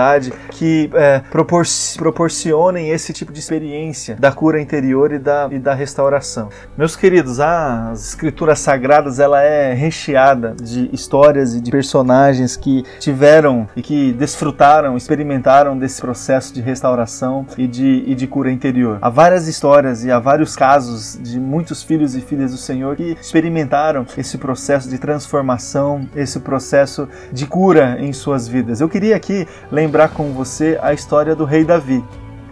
que 0.51 0.91
é, 0.95 1.21
propor 1.31 1.65
proporcionem 1.97 2.91
esse 2.91 3.13
tipo 3.13 3.33
de 3.33 3.41
experiência 3.41 4.17
da 4.17 4.33
cura 4.33 4.61
interior 4.61 5.13
e 5.13 5.19
da, 5.19 5.49
e 5.51 5.59
da 5.59 5.75
restauração. 5.75 6.49
Meus 6.77 6.97
queridos, 6.97 7.41
as 7.41 8.09
escrituras 8.09 8.59
sagradas 8.61 9.19
ela 9.19 9.43
é 9.43 9.75
recheada 9.75 10.55
de 10.61 10.89
histórias 10.93 11.55
e 11.55 11.61
de 11.61 11.71
personagens 11.71 12.57
que 12.57 12.85
tiveram 12.99 13.69
e 13.77 13.83
que 13.83 14.13
desfrutaram, 14.13 14.97
experimentaram 14.97 15.77
desse 15.77 16.01
processo 16.01 16.55
de 16.55 16.61
restauração 16.61 17.47
e 17.57 17.67
de, 17.67 18.05
e 18.07 18.15
de 18.15 18.27
cura 18.27 18.51
interior. 18.51 18.99
Há 19.01 19.11
várias 19.11 19.49
histórias 19.49 20.05
e 20.05 20.11
há 20.11 20.19
vários 20.19 20.55
casos 20.57 21.19
de 21.21 21.39
muitos 21.39 21.83
filhos 21.83 22.15
e 22.15 22.21
filhas 22.21 22.53
do 22.53 22.59
Senhor 22.59 22.97
que 22.97 23.17
experimentaram 23.21 24.07
esse 24.17 24.39
processo 24.39 24.89
de 24.89 24.99
transformação, 24.99 26.09
esse 26.15 26.41
processo 26.41 27.09
de 27.33 27.47
cura 27.47 27.97
em 28.01 28.13
suas 28.13 28.47
vidas. 28.47 28.81
Eu 28.81 28.89
queria 28.89 29.17
aqui 29.17 29.47
lembrar 29.71 29.88
lembrar 29.89 30.11
com 30.11 30.35
você 30.35 30.79
a 30.83 30.93
história 30.93 31.35
do 31.35 31.47
rei 31.47 31.65
Davi. 31.65 32.05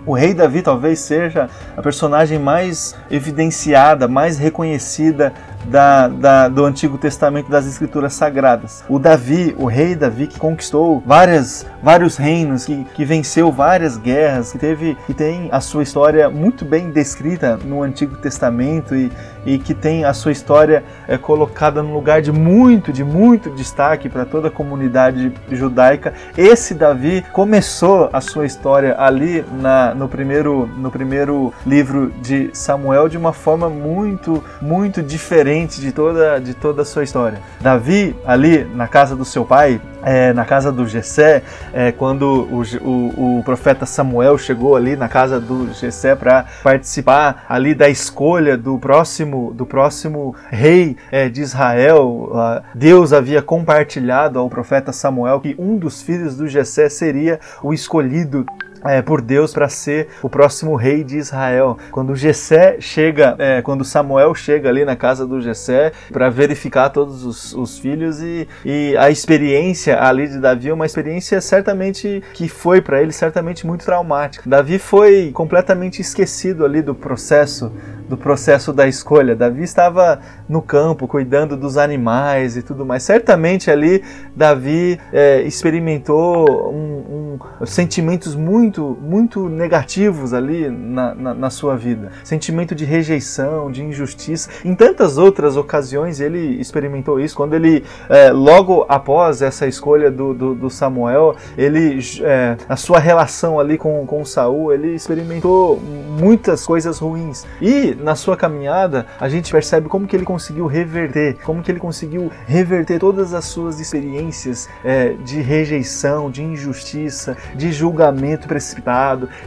O 0.06 0.14
rei 0.14 0.32
Davi 0.32 0.62
talvez 0.62 1.00
seja 1.00 1.50
a 1.76 1.82
personagem 1.82 2.38
mais 2.38 2.96
evidenciada, 3.10 4.08
mais 4.08 4.38
reconhecida 4.38 5.34
da, 5.66 6.08
da, 6.08 6.48
do 6.48 6.64
Antigo 6.64 6.96
Testamento 6.96 7.50
das 7.50 7.66
Escrituras 7.66 8.14
Sagradas. 8.14 8.84
O 8.88 8.98
Davi, 8.98 9.54
o 9.58 9.66
rei 9.66 9.94
Davi, 9.94 10.28
que 10.28 10.38
conquistou 10.38 11.02
várias, 11.04 11.66
vários 11.82 12.16
reinos, 12.16 12.64
que, 12.64 12.84
que 12.94 13.04
venceu 13.04 13.52
várias 13.52 13.98
guerras, 13.98 14.52
que 14.52 14.58
teve 14.58 14.96
que 15.06 15.12
tem 15.12 15.50
a 15.52 15.60
sua 15.60 15.82
história 15.82 16.30
muito 16.30 16.64
bem 16.64 16.90
descrita 16.90 17.58
no 17.58 17.82
Antigo 17.82 18.16
Testamento 18.16 18.94
e, 18.94 19.12
e 19.46 19.58
que 19.58 19.72
tem 19.72 20.04
a 20.04 20.12
sua 20.12 20.32
história 20.32 20.84
é, 21.06 21.16
colocada 21.16 21.82
num 21.82 21.94
lugar 21.94 22.20
de 22.20 22.32
muito, 22.32 22.92
de 22.92 23.04
muito 23.04 23.48
destaque 23.50 24.08
para 24.08 24.24
toda 24.24 24.48
a 24.48 24.50
comunidade 24.50 25.32
judaica. 25.50 26.12
Esse 26.36 26.74
Davi 26.74 27.24
começou 27.32 28.10
a 28.12 28.20
sua 28.20 28.44
história 28.44 28.96
ali 28.98 29.44
na, 29.60 29.94
no, 29.94 30.08
primeiro, 30.08 30.68
no 30.76 30.90
primeiro 30.90 31.54
livro 31.64 32.12
de 32.20 32.50
Samuel 32.52 33.08
de 33.08 33.16
uma 33.16 33.32
forma 33.32 33.70
muito, 33.70 34.42
muito 34.60 35.02
diferente 35.02 35.80
de 35.80 35.92
toda, 35.92 36.40
de 36.40 36.52
toda 36.52 36.82
a 36.82 36.84
sua 36.84 37.04
história. 37.04 37.38
Davi, 37.60 38.16
ali 38.26 38.64
na 38.74 38.88
casa 38.88 39.14
do 39.14 39.24
seu 39.24 39.44
pai, 39.44 39.80
é, 40.06 40.32
na 40.32 40.44
casa 40.44 40.70
do 40.70 40.86
Jessé, 40.86 41.42
é, 41.72 41.90
quando 41.90 42.22
o, 42.24 42.62
o, 42.80 43.38
o, 43.38 43.42
profeta 43.42 43.84
Samuel 43.84 44.38
chegou 44.38 44.76
ali 44.76 44.94
na 44.94 45.08
casa 45.08 45.40
do 45.40 45.72
Jessé 45.74 46.14
para 46.14 46.44
participar 46.62 47.44
ali 47.48 47.74
da 47.74 47.88
escolha 47.88 48.56
do 48.56 48.78
próximo, 48.78 49.35
do 49.54 49.66
próximo 49.66 50.34
rei 50.48 50.96
é, 51.10 51.28
de 51.28 51.40
Israel, 51.40 52.30
Deus 52.74 53.12
havia 53.12 53.42
compartilhado 53.42 54.38
ao 54.38 54.48
profeta 54.48 54.92
Samuel 54.92 55.40
que 55.40 55.54
um 55.58 55.76
dos 55.76 56.02
filhos 56.02 56.36
do 56.36 56.48
Jessé 56.48 56.88
seria 56.88 57.40
o 57.62 57.72
escolhido 57.72 58.44
é, 58.88 59.02
por 59.02 59.20
Deus 59.20 59.52
para 59.52 59.68
ser 59.68 60.08
o 60.22 60.28
próximo 60.28 60.74
rei 60.76 61.04
de 61.04 61.16
Israel. 61.16 61.78
Quando 61.90 62.14
Jessé 62.14 62.76
chega, 62.80 63.34
é, 63.38 63.62
quando 63.62 63.84
Samuel 63.84 64.34
chega 64.34 64.68
ali 64.68 64.84
na 64.84 64.96
casa 64.96 65.26
do 65.26 65.40
Jessé 65.40 65.92
para 66.12 66.28
verificar 66.30 66.90
todos 66.90 67.24
os, 67.24 67.52
os 67.54 67.78
filhos 67.78 68.20
e, 68.20 68.48
e, 68.64 68.96
a 68.96 69.10
experiência 69.10 70.02
ali 70.02 70.28
de 70.28 70.38
Davi 70.38 70.68
é 70.68 70.74
uma 70.74 70.86
experiência 70.86 71.40
certamente 71.40 72.22
que 72.32 72.48
foi 72.48 72.80
para 72.80 73.00
ele 73.02 73.12
certamente 73.12 73.66
muito 73.66 73.84
traumática. 73.84 74.48
Davi 74.48 74.78
foi 74.78 75.30
completamente 75.32 76.00
esquecido 76.00 76.64
ali 76.64 76.82
do 76.82 76.94
processo 76.94 77.72
do 78.08 78.16
processo 78.16 78.72
da 78.72 78.86
escolha. 78.86 79.34
Davi 79.34 79.62
estava 79.62 80.20
no 80.48 80.62
campo 80.62 81.08
cuidando 81.08 81.56
dos 81.56 81.76
animais 81.76 82.56
e 82.56 82.62
tudo 82.62 82.86
mais. 82.86 83.02
Certamente 83.02 83.70
ali 83.70 84.02
Davi 84.34 84.98
é, 85.12 85.42
experimentou 85.42 86.72
um, 86.72 87.38
um, 87.60 87.66
sentimentos 87.66 88.34
muito, 88.34 88.75
muito 88.82 89.48
negativos 89.48 90.32
ali 90.32 90.68
na, 90.68 91.14
na, 91.14 91.34
na, 91.34 91.50
sua 91.50 91.76
vida. 91.76 92.12
Sentimento 92.24 92.74
de 92.74 92.84
rejeição, 92.84 93.70
de 93.70 93.82
injustiça. 93.82 94.50
Em 94.64 94.74
tantas 94.74 95.18
outras 95.18 95.56
ocasiões 95.56 96.20
ele 96.20 96.60
experimentou 96.60 97.20
isso. 97.20 97.36
Quando 97.36 97.54
ele, 97.54 97.84
é, 98.08 98.30
logo 98.30 98.84
após 98.88 99.42
essa 99.42 99.66
escolha 99.66 100.10
do, 100.10 100.34
do, 100.34 100.54
do 100.54 100.70
Samuel, 100.70 101.36
ele, 101.56 101.98
é, 102.22 102.56
a 102.68 102.76
sua 102.76 102.98
relação 102.98 103.58
ali 103.60 103.78
com, 103.78 104.06
com 104.06 104.24
Saul, 104.24 104.72
ele 104.72 104.94
experimentou 104.94 105.80
muitas 106.18 106.64
coisas 106.64 106.98
ruins. 106.98 107.46
E 107.60 107.96
na 108.00 108.14
sua 108.14 108.36
caminhada, 108.36 109.06
a 109.20 109.28
gente 109.28 109.50
percebe 109.50 109.88
como 109.88 110.06
que 110.06 110.16
ele 110.16 110.24
conseguiu 110.24 110.66
reverter, 110.66 111.36
como 111.44 111.62
que 111.62 111.70
ele 111.70 111.80
conseguiu 111.80 112.30
reverter 112.46 112.98
todas 112.98 113.34
as 113.34 113.44
suas 113.44 113.80
experiências 113.80 114.68
é, 114.84 115.10
de 115.24 115.40
rejeição, 115.40 116.30
de 116.30 116.42
injustiça, 116.42 117.36
de 117.54 117.72
julgamento 117.72 118.48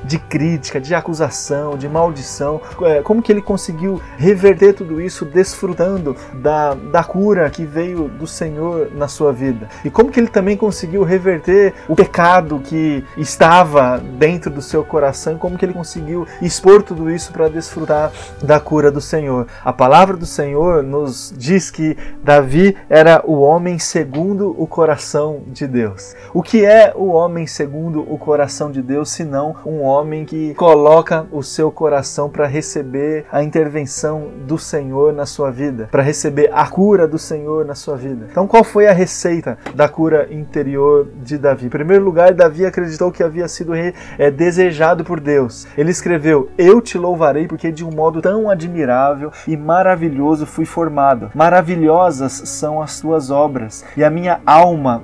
de 0.04 0.18
crítica, 0.18 0.80
de 0.80 0.94
acusação, 0.94 1.78
de 1.78 1.88
maldição, 1.88 2.62
é, 2.84 3.02
como 3.02 3.22
que 3.22 3.32
ele 3.32 3.42
conseguiu 3.42 4.02
reverter 4.18 4.74
tudo 4.74 5.02
isso 5.02 5.26
desfrutando 5.26 6.16
da, 6.34 6.74
da 6.74 7.04
cura 7.04 7.50
que 7.50 7.66
veio 7.66 8.08
do 8.08 8.28
Senhor 8.28 8.92
na 8.94 9.08
sua 9.08 9.32
vida. 9.32 9.68
E 9.84 9.90
como 9.90 10.12
que 10.12 10.20
ele 10.20 10.28
também 10.28 10.58
conseguiu 10.58 11.04
reverter 11.04 11.74
o 11.88 11.96
pecado 11.96 12.60
que 12.60 13.04
estava 13.18 13.98
dentro 13.98 14.52
do 14.52 14.62
seu 14.62 14.84
coração, 14.84 15.38
como 15.38 15.58
que 15.58 15.66
ele 15.66 15.74
conseguiu 15.74 16.28
expor 16.42 16.84
tudo 16.84 17.10
isso 17.10 17.32
para 17.32 17.50
desfrutar 17.50 18.12
da 18.44 18.60
cura 18.60 18.92
do 18.92 19.02
Senhor. 19.02 19.48
A 19.64 19.72
palavra 19.72 20.18
do 20.18 20.26
Senhor 20.26 20.84
nos 20.84 21.34
diz 21.36 21.72
que 21.72 21.98
Davi 22.24 22.76
era 22.90 23.22
o 23.26 23.40
homem 23.40 23.80
segundo 23.80 24.56
o 24.58 24.68
coração 24.68 25.42
de 25.48 25.66
Deus. 25.66 26.16
O 26.34 26.44
que 26.44 26.66
é 26.66 26.94
o 26.96 27.08
homem 27.08 27.48
segundo 27.48 28.02
o 28.02 28.18
coração 28.18 28.72
de 28.72 28.82
Deus, 28.82 28.99
senão 29.06 29.56
um 29.66 29.82
homem 29.82 30.26
que 30.26 30.54
coloca 30.56 31.26
o 31.32 31.42
seu 31.44 31.72
coração 31.72 32.30
para 32.30 32.46
receber 32.46 33.26
a 33.32 33.44
intervenção 33.44 34.30
do 34.46 34.58
Senhor 34.58 35.14
na 35.14 35.26
sua 35.26 35.52
vida, 35.52 35.88
para 35.92 36.04
receber 36.04 36.50
a 36.54 36.68
cura 36.68 37.08
do 37.08 37.18
Senhor 37.18 37.66
na 37.66 37.76
sua 37.76 37.96
vida. 37.96 38.28
Então, 38.32 38.48
qual 38.48 38.64
foi 38.64 38.88
a 38.88 38.94
receita 38.94 39.58
da 39.76 39.88
cura 39.88 40.28
interior 40.32 41.08
de 41.24 41.38
Davi? 41.38 41.68
Em 41.68 41.70
primeiro 41.70 42.04
lugar, 42.04 42.34
Davi 42.34 42.66
acreditou 42.66 43.12
que 43.12 43.24
havia 43.24 43.48
sido 43.48 43.74
é, 43.76 44.32
desejado 44.32 45.04
por 45.04 45.20
Deus. 45.20 45.68
Ele 45.78 45.92
escreveu: 45.92 46.50
Eu 46.58 46.82
te 46.82 46.98
louvarei 46.98 47.48
porque 47.48 47.72
de 47.72 47.86
um 47.86 47.92
modo 47.92 48.22
tão 48.22 48.50
admirável 48.50 49.32
e 49.48 49.56
maravilhoso 49.56 50.46
fui 50.46 50.66
formado. 50.66 51.32
Maravilhosas 51.34 52.32
são 52.46 52.82
as 52.82 53.00
tuas 53.00 53.32
obras, 53.32 53.86
e 53.96 54.04
a 54.04 54.10
minha 54.10 54.40
alma 54.46 55.04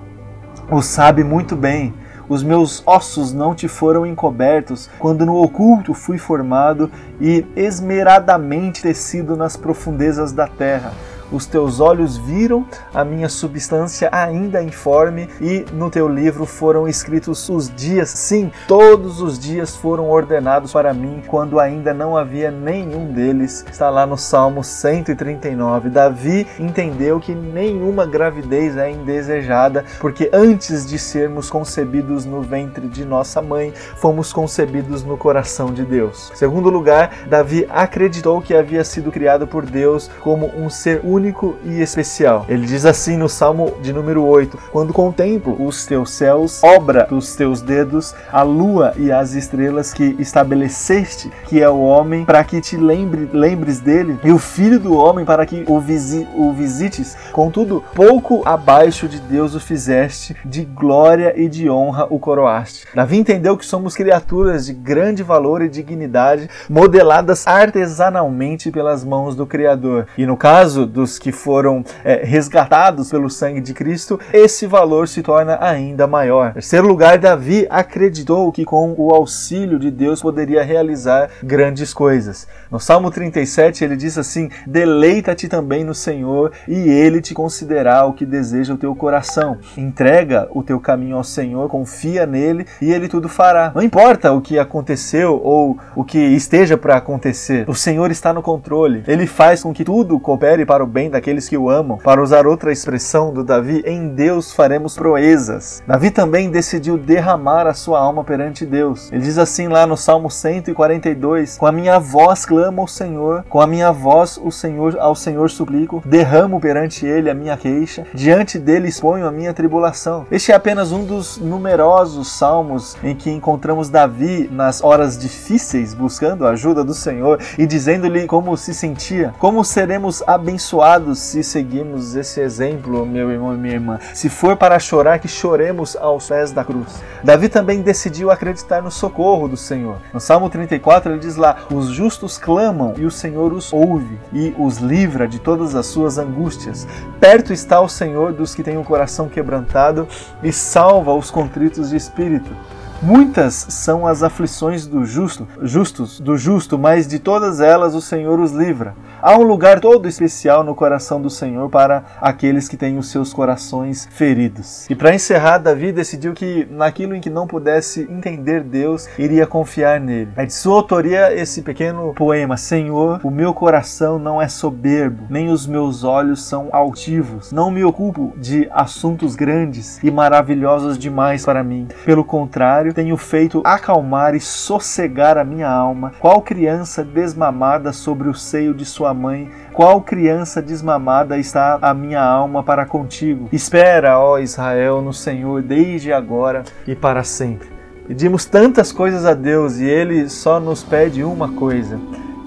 o 0.70 0.82
sabe 0.82 1.24
muito 1.24 1.56
bem. 1.56 1.94
Os 2.28 2.44
meus 2.44 2.82
ossos 2.86 3.34
não 3.34 3.54
te 3.54 3.68
foram 3.68 4.06
encobertos, 4.06 4.90
quando 5.00 5.26
no 5.26 5.36
oculto 5.36 5.94
fui 5.94 6.18
formado 6.18 6.90
e 7.22 7.46
esmeradamente 7.56 8.82
tecido 8.82 9.36
nas 9.36 9.56
profundezas 9.56 10.32
da 10.32 10.48
terra 10.48 10.92
os 11.32 11.46
teus 11.46 11.80
olhos 11.80 12.18
viram 12.18 12.66
a 12.94 13.04
minha 13.04 13.28
substância 13.28 14.10
ainda 14.12 14.62
informe, 14.62 15.28
e 15.42 15.66
no 15.74 15.90
teu 15.90 16.08
livro 16.08 16.46
foram 16.46 16.88
escritos 16.88 17.50
os 17.50 17.74
dias, 17.74 18.10
sim, 18.10 18.52
todos 18.68 19.22
os 19.22 19.38
dias 19.40 19.76
foram 19.76 20.10
ordenados 20.10 20.72
para 20.72 20.94
mim, 20.94 21.24
quando 21.28 21.60
ainda 21.60 21.94
não 21.94 22.16
havia 22.16 22.52
nenhum 22.52 23.12
deles. 23.12 23.66
Está 23.70 23.90
lá 23.90 24.06
no 24.06 24.18
Salmo 24.18 24.64
139. 24.64 25.90
Davi 25.90 26.48
entendeu 26.60 27.20
que 27.20 27.34
nenhuma 27.34 28.06
gravidez 28.06 28.78
é 28.78 28.92
indesejada, 28.92 29.84
porque 30.00 30.30
antes 30.32 30.86
de 30.86 30.98
sermos 30.98 31.50
concebidos 31.50 32.26
no 32.26 32.42
ventre 32.42 32.88
de 32.88 33.04
nossa 33.04 33.42
mãe, 33.42 33.74
fomos 33.98 34.32
concebidos 34.32 35.04
no 35.04 35.18
coração 35.18 35.74
de 35.74 35.84
Deus. 35.84 36.32
Segundo 36.36 36.70
lugar, 36.70 37.12
Davi 37.28 37.68
acreditou 37.70 38.42
que 38.42 38.56
havia 38.56 38.84
sido 38.84 39.12
criado 39.12 39.48
por 39.48 39.66
Deus 39.66 40.10
como 40.22 40.48
um 40.56 40.70
ser 40.70 41.02
único 41.04 41.15
único 41.16 41.56
e 41.64 41.82
especial. 41.82 42.46
Ele 42.50 42.66
diz 42.66 42.86
assim 42.86 43.18
no 43.18 43.30
Salmo 43.30 43.74
de 43.82 43.94
número 43.94 44.24
8: 44.24 44.58
Quando 44.72 44.94
contemplo 44.94 45.56
os 45.66 45.86
teus 45.86 46.12
céus, 46.12 46.62
obra 46.64 47.08
dos 47.10 47.36
teus 47.36 47.62
dedos, 47.62 48.14
a 48.32 48.44
lua 48.44 48.94
e 48.98 49.12
as 49.12 49.34
estrelas 49.34 49.94
que 49.94 50.16
estabeleceste, 50.20 51.32
que 51.48 51.62
é 51.62 51.70
o 51.70 51.80
homem, 51.80 52.26
para 52.26 52.44
que 52.44 52.60
te 52.60 52.76
lembre, 52.76 53.30
lembres 53.32 53.80
dele, 53.80 54.20
e 54.24 54.32
o 54.32 54.38
filho 54.38 54.80
do 54.80 54.96
homem, 54.96 55.26
para 55.26 55.46
que 55.46 55.64
o, 55.68 55.80
visi, 55.80 56.28
o 56.36 56.52
visites. 56.52 57.16
Contudo, 57.32 57.84
pouco 57.94 58.42
abaixo 58.46 59.08
de 59.08 59.20
Deus 59.20 59.56
o 59.56 59.60
fizeste, 59.60 60.36
de 60.44 60.64
glória 60.64 61.34
e 61.36 61.48
de 61.48 61.70
honra 61.70 62.08
o 62.10 62.20
coroaste. 62.20 62.86
Davi 62.94 63.18
entendeu 63.18 63.58
que 63.58 63.66
somos 63.66 63.96
criaturas 63.96 64.66
de 64.66 64.74
grande 64.74 65.24
valor 65.24 65.62
e 65.62 65.70
dignidade, 65.70 66.50
modeladas 66.70 67.48
artesanalmente 67.48 68.72
pelas 68.72 69.04
mãos 69.04 69.36
do 69.36 69.46
Criador. 69.46 70.08
E 70.18 70.26
no 70.26 70.36
caso 70.36 70.86
do 70.86 71.05
dos 71.06 71.20
que 71.20 71.32
foram 71.32 71.86
é, 72.04 72.26
resgatados 72.26 73.12
pelo 73.12 73.30
sangue 73.30 73.62
de 73.62 73.74
Cristo, 73.74 74.20
esse 74.34 74.66
valor 74.66 75.08
se 75.08 75.22
torna 75.22 75.58
ainda 75.62 76.08
maior. 76.08 76.50
Em 76.50 76.54
terceiro 76.54 76.88
lugar, 76.88 77.20
Davi 77.20 77.68
acreditou 77.70 78.52
que 78.52 78.66
com 78.66 78.96
o 78.98 79.14
auxílio 79.14 79.78
de 79.78 79.92
Deus 79.92 80.22
poderia 80.22 80.64
realizar 80.64 81.30
grandes 81.44 81.94
coisas. 81.94 82.48
No 82.72 82.80
Salmo 82.80 83.12
37 83.12 83.84
ele 83.84 83.96
diz 83.96 84.18
assim: 84.18 84.50
Deleita-te 84.66 85.48
também 85.48 85.84
no 85.84 85.94
Senhor, 85.94 86.52
e 86.68 86.90
ele 86.90 87.22
te 87.22 87.34
concederá 87.34 88.06
o 88.06 88.14
que 88.14 88.26
deseja 88.26 88.74
o 88.74 88.78
teu 88.78 88.96
coração. 88.96 89.58
Entrega 89.78 90.48
o 90.52 90.64
teu 90.64 90.80
caminho 90.80 91.18
ao 91.18 91.24
Senhor, 91.24 91.70
confia 91.70 92.26
nele 92.26 92.66
e 92.82 92.92
ele 92.92 93.08
tudo 93.08 93.30
fará. 93.30 93.72
Não 93.76 93.84
importa 93.84 94.32
o 94.34 94.42
que 94.42 94.58
aconteceu 94.58 95.40
ou 95.44 95.78
o 95.96 96.04
que 96.04 96.18
esteja 96.18 96.78
para 96.78 96.98
acontecer, 96.98 97.70
o 97.70 97.76
Senhor 97.76 98.10
está 98.10 98.34
no 98.34 98.42
controle. 98.42 99.04
Ele 99.08 99.28
faz 99.28 99.62
com 99.62 99.74
que 99.74 99.84
tudo 99.84 100.20
coopere 100.20 100.66
para 100.66 100.84
o 100.84 100.88
bem 100.96 101.10
daqueles 101.10 101.50
que 101.50 101.58
o 101.58 101.70
amam. 101.70 101.98
Para 101.98 102.24
usar 102.24 102.48
outra 102.48 102.72
expressão 102.72 103.34
do 103.34 103.44
Davi, 103.44 103.84
em 103.86 104.08
Deus 104.08 104.54
faremos 104.54 104.96
proezas. 104.96 105.84
Davi 105.86 106.10
também 106.10 106.50
decidiu 106.50 106.98
derramar 106.98 107.68
a 107.68 107.74
sua 107.74 108.00
alma 108.00 108.24
perante 108.24 108.66
Deus. 108.66 109.12
Ele 109.12 109.22
diz 109.22 109.38
assim 109.38 109.68
lá 109.68 109.86
no 109.86 109.98
Salmo 109.98 110.32
142: 110.32 111.58
Com 111.58 111.68
a 111.68 111.72
minha 111.74 112.00
voz 112.00 112.46
clamo 112.46 112.80
ao 112.80 112.88
Senhor, 112.88 113.44
com 113.50 113.60
a 113.60 113.68
minha 113.68 113.92
voz 113.92 114.40
o 114.42 114.50
Senhor 114.50 114.98
ao 114.98 115.16
Senhor 115.16 115.50
suplico, 115.50 116.02
derramo 116.06 116.62
perante 116.62 117.06
ele 117.06 117.30
a 117.30 117.34
minha 117.34 117.58
queixa, 117.58 118.06
diante 118.14 118.58
dele 118.58 118.88
exponho 118.88 119.28
a 119.28 119.32
minha 119.34 119.54
tribulação. 119.54 120.26
Este 120.32 120.54
é 120.54 120.56
apenas 120.56 120.94
um 120.94 121.04
dos 121.04 121.38
numerosos 121.38 122.32
salmos 122.32 122.96
em 123.04 123.14
que 123.14 123.30
encontramos 123.30 123.90
Davi 123.90 124.50
nas 124.50 124.82
horas 124.82 125.18
difíceis 125.18 125.94
buscando 125.94 126.48
a 126.48 126.52
ajuda 126.52 126.86
do 126.86 126.94
Senhor 126.94 127.42
e 127.58 127.68
dizendo-lhe 127.68 128.28
como 128.28 128.56
se 128.56 128.74
sentia, 128.74 129.34
como 129.38 129.62
seremos 129.66 130.24
abençoados 130.26 130.85
abençoados 130.86 131.20
se 131.20 131.44
seguirmos 131.44 132.16
esse 132.16 132.40
exemplo, 132.40 133.06
meu 133.06 133.32
irmão 133.32 133.54
e 133.54 133.58
minha 133.58 133.74
irmã. 133.74 134.00
Se 134.14 134.30
for 134.30 134.56
para 134.56 134.78
chorar, 134.78 135.20
que 135.20 135.28
choremos 135.28 135.96
aos 135.96 136.28
pés 136.28 136.52
da 136.52 136.64
cruz. 136.64 137.02
Davi 137.24 137.50
também 137.50 137.82
decidiu 137.82 138.30
acreditar 138.30 138.82
no 138.82 138.92
socorro 138.92 139.48
do 139.48 139.58
Senhor. 139.58 139.98
No 140.14 140.20
Salmo 140.20 140.50
34 140.50 141.12
ele 141.12 141.20
diz 141.20 141.36
lá: 141.36 141.58
Os 141.72 141.88
justos 141.88 142.38
clamam 142.38 142.94
e 142.98 143.06
o 143.06 143.12
Senhor 143.12 143.52
os 143.52 143.74
ouve 143.74 144.20
e 144.32 144.54
os 144.58 144.78
livra 144.78 145.28
de 145.28 145.40
todas 145.40 145.74
as 145.76 145.88
suas 145.88 146.18
angústias. 146.18 146.88
Perto 147.20 147.52
está 147.52 147.82
o 147.82 147.90
Senhor 147.90 148.32
dos 148.34 148.54
que 148.54 148.64
têm 148.64 148.78
o 148.78 148.84
coração 148.84 149.28
quebrantado 149.28 150.08
e 150.44 150.52
salva 150.52 151.14
os 151.14 151.32
contritos 151.32 151.90
de 151.90 151.96
espírito. 151.96 152.52
Muitas 153.02 153.68
são 153.70 154.08
as 154.08 154.24
aflições 154.24 154.88
do 154.88 155.06
justo, 155.06 155.48
justos, 155.62 156.20
do 156.20 156.38
justo, 156.38 156.78
mas 156.78 157.08
de 157.08 157.20
todas 157.20 157.60
elas 157.60 157.94
o 157.94 158.02
Senhor 158.02 158.40
os 158.40 158.52
livra. 158.52 158.96
Há 159.22 159.36
um 159.38 159.44
lugar 159.44 159.80
todo 159.80 160.08
especial 160.08 160.64
no 160.64 160.76
coração 160.76 161.22
do 161.22 161.30
Senhor 161.30 161.70
para 161.70 162.04
aqueles 162.22 162.68
que 162.70 162.78
têm 162.78 162.98
os 162.98 163.10
seus 163.10 163.34
corações 163.34 164.08
feridos. 164.12 164.90
E 164.90 164.96
para 164.96 165.14
encerrar, 165.14 165.58
Davi 165.58 165.92
decidiu 165.92 166.34
que 166.34 166.68
naquilo 166.70 167.16
em 167.16 167.22
que 167.22 167.30
não 167.30 167.48
pudesse 167.48 168.02
entender 168.10 168.64
Deus, 168.64 169.08
iria 169.18 169.48
confiar 169.48 170.00
nele. 170.00 170.32
É 170.36 170.46
de 170.46 170.54
sua 170.54 170.76
autoria 170.76 171.34
esse 171.34 171.62
pequeno 171.62 172.14
poema: 172.14 172.56
Senhor, 172.56 173.20
o 173.24 173.32
meu 173.32 173.54
coração 173.54 174.20
não 174.20 174.42
é 174.42 174.48
soberbo, 174.48 175.26
nem 175.30 175.50
os 175.50 175.66
meus 175.66 176.04
olhos 176.04 176.44
são 176.44 176.70
altivos. 176.72 177.52
Não 177.52 177.72
me 177.72 177.84
ocupo 177.84 178.34
de 178.38 178.70
assuntos 178.72 179.36
grandes 179.36 180.00
e 180.04 180.12
maravilhosos 180.12 180.98
demais 180.98 181.44
para 181.44 181.64
mim. 181.64 181.88
Pelo 182.06 182.24
contrário, 182.24 182.85
contrário, 182.86 182.94
tenho 182.94 183.18
feito 183.18 183.62
acalmar 183.64 184.36
e 184.36 184.40
sossegar 184.40 185.38
a 185.38 185.44
minha 185.44 185.70
alma, 185.70 186.12
qual 186.20 186.42
criança 186.42 187.04
desmamada 187.04 187.92
sobre 187.92 188.30
o 188.30 188.34
seio 188.34 188.74
de 188.74 188.86
sua 188.86 189.14
mãe, 189.14 189.50
qual 189.74 190.02
criança 190.02 190.62
desmamada 190.62 191.38
está 191.38 191.80
a 191.82 191.94
minha 191.94 192.22
alma 192.22 192.64
para 192.64 192.86
contigo. 192.86 193.50
Espera, 193.52 194.20
ó 194.20 194.38
Israel, 194.38 195.02
no 195.02 195.14
Senhor 195.14 195.62
desde 195.62 196.14
agora 196.14 196.64
e 196.88 196.96
para 196.96 197.24
sempre. 197.24 197.70
Pedimos 198.08 198.46
tantas 198.46 198.92
coisas 198.92 199.26
a 199.26 199.34
Deus 199.34 199.80
e 199.80 199.86
Ele 199.86 200.30
só 200.30 200.60
nos 200.60 200.84
pede 200.84 201.24
uma 201.24 201.50
coisa: 201.50 202.00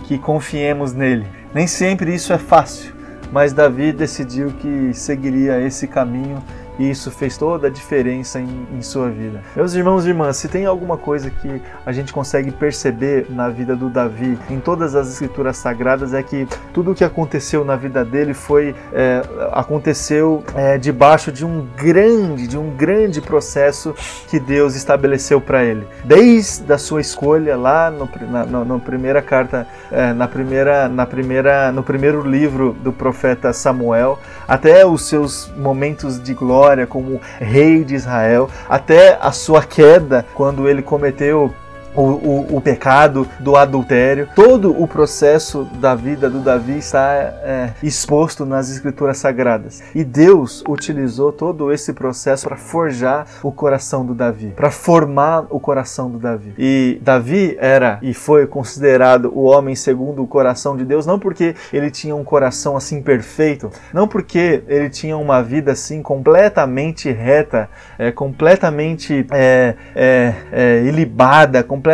que 0.04 0.18
confiemos 0.18 0.92
nele. 0.92 1.26
Nem 1.52 1.66
sempre 1.66 2.14
isso 2.14 2.32
é 2.32 2.38
fácil, 2.38 2.92
mas 3.32 3.52
Davi 3.52 3.92
decidiu 3.92 4.50
que 4.50 4.92
seguiria 4.94 5.60
esse 5.60 5.86
caminho 5.88 6.42
e 6.78 6.88
isso 6.88 7.10
fez 7.10 7.36
toda 7.36 7.66
a 7.66 7.70
diferença 7.70 8.40
em, 8.40 8.66
em, 8.72 8.80
sua 8.80 9.10
vida. 9.10 9.42
Meus 9.54 9.74
irmãos 9.74 10.06
e 10.06 10.08
irmãs, 10.08 10.36
se 10.36 10.48
tem 10.48 10.64
alguma 10.64 10.96
coisa 10.96 11.28
que 11.28 11.60
a 11.84 11.92
gente 11.92 12.12
consegue 12.12 12.50
perceber 12.50 13.26
na 13.28 13.48
vida 13.48 13.74
do 13.74 13.90
Davi, 13.90 14.38
em 14.48 14.60
todas 14.60 14.94
as 14.94 15.08
escrituras 15.08 15.56
sagradas, 15.56 16.14
é 16.14 16.22
que 16.22 16.46
tudo 16.72 16.92
o 16.92 16.94
que 16.94 17.04
aconteceu 17.04 17.64
na 17.64 17.74
vida 17.74 18.04
dele 18.04 18.32
foi 18.32 18.74
é, 18.92 19.22
aconteceu 19.52 20.44
é, 20.54 20.78
debaixo 20.78 21.32
de 21.32 21.44
um 21.44 21.66
grande, 21.76 22.46
de 22.46 22.56
um 22.56 22.70
grande 22.70 23.20
processo 23.20 23.94
que 24.28 24.38
Deus 24.38 24.76
estabeleceu 24.76 25.40
para 25.40 25.64
ele. 25.64 25.86
Desde 26.04 26.72
a 26.72 26.78
sua 26.78 27.00
escolha 27.00 27.56
lá 27.56 27.90
no, 27.90 28.08
na, 28.30 28.64
na, 28.64 28.78
primeira 28.78 29.20
carta, 29.20 29.66
é, 29.90 30.12
na 30.12 30.28
primeira, 30.28 30.88
na 30.88 31.06
primeira, 31.06 31.72
no 31.72 31.82
primeiro 31.82 32.22
livro 32.22 32.76
do 32.80 32.92
profeta 32.92 33.52
Samuel, 33.52 34.18
até 34.46 34.86
os 34.86 35.08
seus 35.08 35.50
momentos 35.56 36.22
de 36.22 36.34
glória 36.34 36.67
como 36.86 37.20
rei 37.38 37.84
de 37.84 37.94
Israel, 37.94 38.48
até 38.68 39.18
a 39.20 39.32
sua 39.32 39.62
queda 39.62 40.26
quando 40.34 40.68
ele 40.68 40.82
cometeu 40.82 41.54
o, 41.98 42.02
o, 42.02 42.56
o, 42.56 42.60
pecado 42.60 43.26
do 43.40 43.56
adultério. 43.56 44.28
Todo 44.34 44.70
o 44.70 44.86
processo 44.86 45.64
da 45.80 45.96
vida 45.96 46.30
do 46.30 46.38
Davi 46.38 46.78
está 46.78 47.12
é, 47.12 47.70
exposto 47.82 48.46
nas 48.46 48.70
escrituras 48.70 49.18
sagradas. 49.18 49.82
E 49.94 50.04
Deus 50.04 50.62
utilizou 50.68 51.32
todo 51.32 51.72
esse 51.72 51.92
processo 51.92 52.46
para 52.46 52.56
forjar 52.56 53.26
o 53.42 53.50
coração 53.50 54.06
do 54.06 54.14
Davi, 54.14 54.52
para 54.54 54.70
formar 54.70 55.46
o 55.50 55.58
coração 55.58 56.08
do 56.08 56.18
Davi. 56.18 56.54
E 56.56 57.00
Davi 57.02 57.56
era 57.58 57.98
e 58.00 58.14
foi 58.14 58.46
considerado 58.46 59.32
o 59.34 59.42
homem 59.42 59.74
segundo 59.74 60.22
o 60.22 60.26
coração 60.26 60.76
de 60.76 60.84
Deus, 60.84 61.04
não 61.04 61.18
porque 61.18 61.56
ele 61.72 61.90
tinha 61.90 62.14
um 62.14 62.22
coração 62.22 62.76
assim 62.76 63.02
perfeito, 63.02 63.70
não 63.92 64.06
porque 64.06 64.62
ele 64.68 64.88
tinha 64.88 65.16
uma 65.16 65.42
vida 65.42 65.72
assim 65.72 66.00
completamente 66.00 67.10
reta, 67.10 67.68
é, 67.98 68.12
completamente 68.12 69.26
é, 69.32 69.74
é, 69.96 70.34
é, 70.52 70.82
ilibada, 70.84 71.64
completamente 71.64 71.87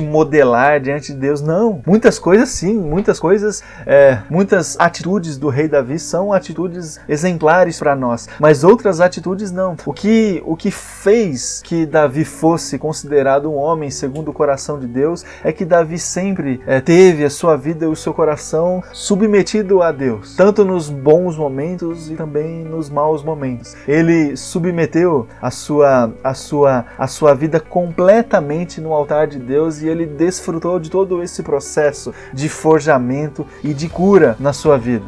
modelar 0.00 0.80
diante 0.80 1.12
de 1.12 1.18
Deus. 1.18 1.40
Não, 1.40 1.80
muitas 1.86 2.18
coisas 2.18 2.48
sim, 2.48 2.74
muitas 2.74 3.18
coisas, 3.18 3.62
é, 3.86 4.18
muitas 4.30 4.76
atitudes 4.78 5.36
do 5.36 5.48
rei 5.48 5.68
Davi 5.68 5.98
são 5.98 6.32
atitudes 6.32 6.98
exemplares 7.08 7.78
para 7.78 7.94
nós, 7.94 8.28
mas 8.38 8.64
outras 8.64 9.00
atitudes 9.00 9.50
não. 9.50 9.76
O 9.84 9.92
que, 9.92 10.42
o 10.44 10.56
que 10.56 10.70
fez 10.70 11.60
que 11.62 11.86
Davi 11.86 12.24
fosse 12.24 12.78
considerado 12.78 13.50
um 13.50 13.56
homem 13.56 13.90
segundo 13.90 14.30
o 14.30 14.34
coração 14.34 14.78
de 14.78 14.86
Deus 14.86 15.24
é 15.44 15.52
que 15.52 15.64
Davi 15.64 15.98
sempre 15.98 16.60
é, 16.66 16.80
teve 16.80 17.24
a 17.24 17.30
sua 17.30 17.56
vida 17.56 17.84
e 17.84 17.88
o 17.88 17.96
seu 17.96 18.12
coração 18.12 18.82
submetido 18.92 19.82
a 19.82 19.92
Deus, 19.92 20.34
tanto 20.36 20.64
nos 20.64 20.88
bons 20.88 21.36
momentos 21.36 22.10
e 22.10 22.14
também 22.14 22.64
nos 22.64 22.88
maus 22.88 23.22
momentos. 23.22 23.76
Ele 23.86 24.36
submeteu 24.36 25.26
a 25.40 25.50
sua, 25.50 26.12
a 26.22 26.34
sua, 26.34 26.84
a 26.98 27.06
sua 27.06 27.34
vida 27.34 27.60
completamente 27.60 28.80
no 28.80 28.92
altar 28.92 29.26
de 29.26 29.35
Deus 29.38 29.82
e 29.82 29.88
ele 29.88 30.06
desfrutou 30.06 30.78
de 30.78 30.90
todo 30.90 31.22
esse 31.22 31.42
processo 31.42 32.12
de 32.32 32.48
forjamento 32.48 33.46
e 33.62 33.72
de 33.74 33.88
cura 33.88 34.36
na 34.38 34.52
sua 34.52 34.76
vida. 34.76 35.06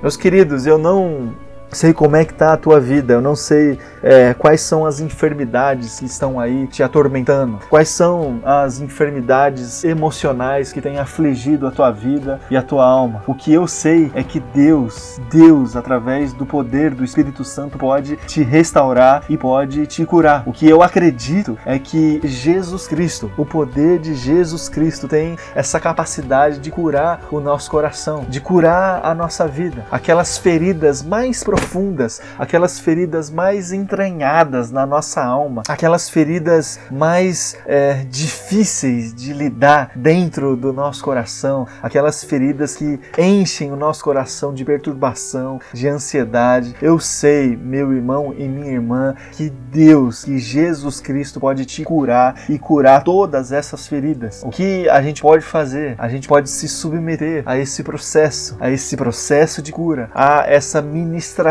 Meus 0.00 0.16
queridos, 0.16 0.66
eu 0.66 0.78
não 0.78 1.34
sei 1.70 1.92
como 1.92 2.16
é 2.16 2.24
que 2.24 2.32
está 2.32 2.52
a 2.52 2.56
tua 2.56 2.80
vida, 2.80 3.14
eu 3.14 3.20
não 3.20 3.36
sei 3.36 3.78
é, 4.02 4.34
quais 4.34 4.60
são 4.60 4.86
as 4.86 5.00
enfermidades 5.00 5.98
que 5.98 6.06
estão 6.06 6.40
aí 6.40 6.66
te 6.66 6.82
atormentando, 6.82 7.58
quais 7.68 7.88
são 7.88 8.40
as 8.44 8.80
enfermidades 8.80 9.84
emocionais 9.84 10.72
que 10.72 10.80
têm 10.80 10.98
afligido 10.98 11.66
a 11.66 11.70
tua 11.70 11.90
vida 11.90 12.40
e 12.50 12.56
a 12.56 12.62
tua 12.62 12.86
alma. 12.86 13.22
O 13.26 13.34
que 13.34 13.52
eu 13.52 13.66
sei 13.66 14.10
é 14.14 14.22
que 14.22 14.40
Deus, 14.40 15.20
Deus, 15.30 15.76
através 15.76 16.32
do 16.32 16.46
poder 16.46 16.94
do 16.94 17.04
Espírito 17.04 17.44
Santo, 17.44 17.78
pode 17.78 18.16
te 18.26 18.42
restaurar 18.42 19.24
e 19.28 19.36
pode 19.36 19.86
te 19.86 20.04
curar. 20.04 20.42
O 20.46 20.52
que 20.52 20.68
eu 20.68 20.82
acredito 20.82 21.58
é 21.66 21.78
que 21.78 22.20
Jesus 22.24 22.86
Cristo, 22.86 23.30
o 23.36 23.44
poder 23.44 23.98
de 23.98 24.14
Jesus 24.14 24.68
Cristo, 24.68 25.06
tem 25.06 25.36
essa 25.54 25.78
capacidade 25.78 26.58
de 26.58 26.70
curar 26.70 27.20
o 27.30 27.40
nosso 27.40 27.70
coração, 27.70 28.24
de 28.28 28.40
curar 28.40 29.00
a 29.04 29.14
nossa 29.14 29.46
vida, 29.46 29.84
aquelas 29.90 30.38
feridas 30.38 31.02
mais 31.02 31.42
profundas, 31.42 31.57
aquelas 32.38 32.78
feridas 32.78 33.30
mais 33.30 33.72
entranhadas 33.72 34.70
na 34.70 34.86
nossa 34.86 35.22
alma, 35.22 35.62
aquelas 35.68 36.08
feridas 36.08 36.78
mais 36.90 37.56
é, 37.66 38.04
difíceis 38.10 39.14
de 39.14 39.32
lidar 39.32 39.92
dentro 39.94 40.56
do 40.56 40.72
nosso 40.72 41.02
coração, 41.02 41.66
aquelas 41.82 42.24
feridas 42.24 42.76
que 42.76 43.00
enchem 43.18 43.72
o 43.72 43.76
nosso 43.76 44.02
coração 44.02 44.54
de 44.54 44.64
perturbação, 44.64 45.60
de 45.72 45.88
ansiedade. 45.88 46.74
Eu 46.80 46.98
sei, 46.98 47.56
meu 47.56 47.92
irmão 47.92 48.34
e 48.36 48.48
minha 48.48 48.72
irmã, 48.72 49.14
que 49.32 49.50
Deus, 49.50 50.24
que 50.24 50.38
Jesus 50.38 51.00
Cristo 51.00 51.40
pode 51.40 51.64
te 51.64 51.84
curar 51.84 52.34
e 52.48 52.58
curar 52.58 53.02
todas 53.04 53.52
essas 53.52 53.86
feridas. 53.86 54.42
O 54.44 54.50
que 54.50 54.88
a 54.88 55.02
gente 55.02 55.22
pode 55.22 55.44
fazer? 55.44 55.94
A 55.98 56.08
gente 56.08 56.28
pode 56.28 56.48
se 56.50 56.68
submeter 56.68 57.42
a 57.46 57.58
esse 57.58 57.82
processo, 57.82 58.56
a 58.60 58.70
esse 58.70 58.96
processo 58.96 59.60
de 59.60 59.72
cura, 59.72 60.10
a 60.14 60.44
essa 60.46 60.80
ministração 60.80 61.47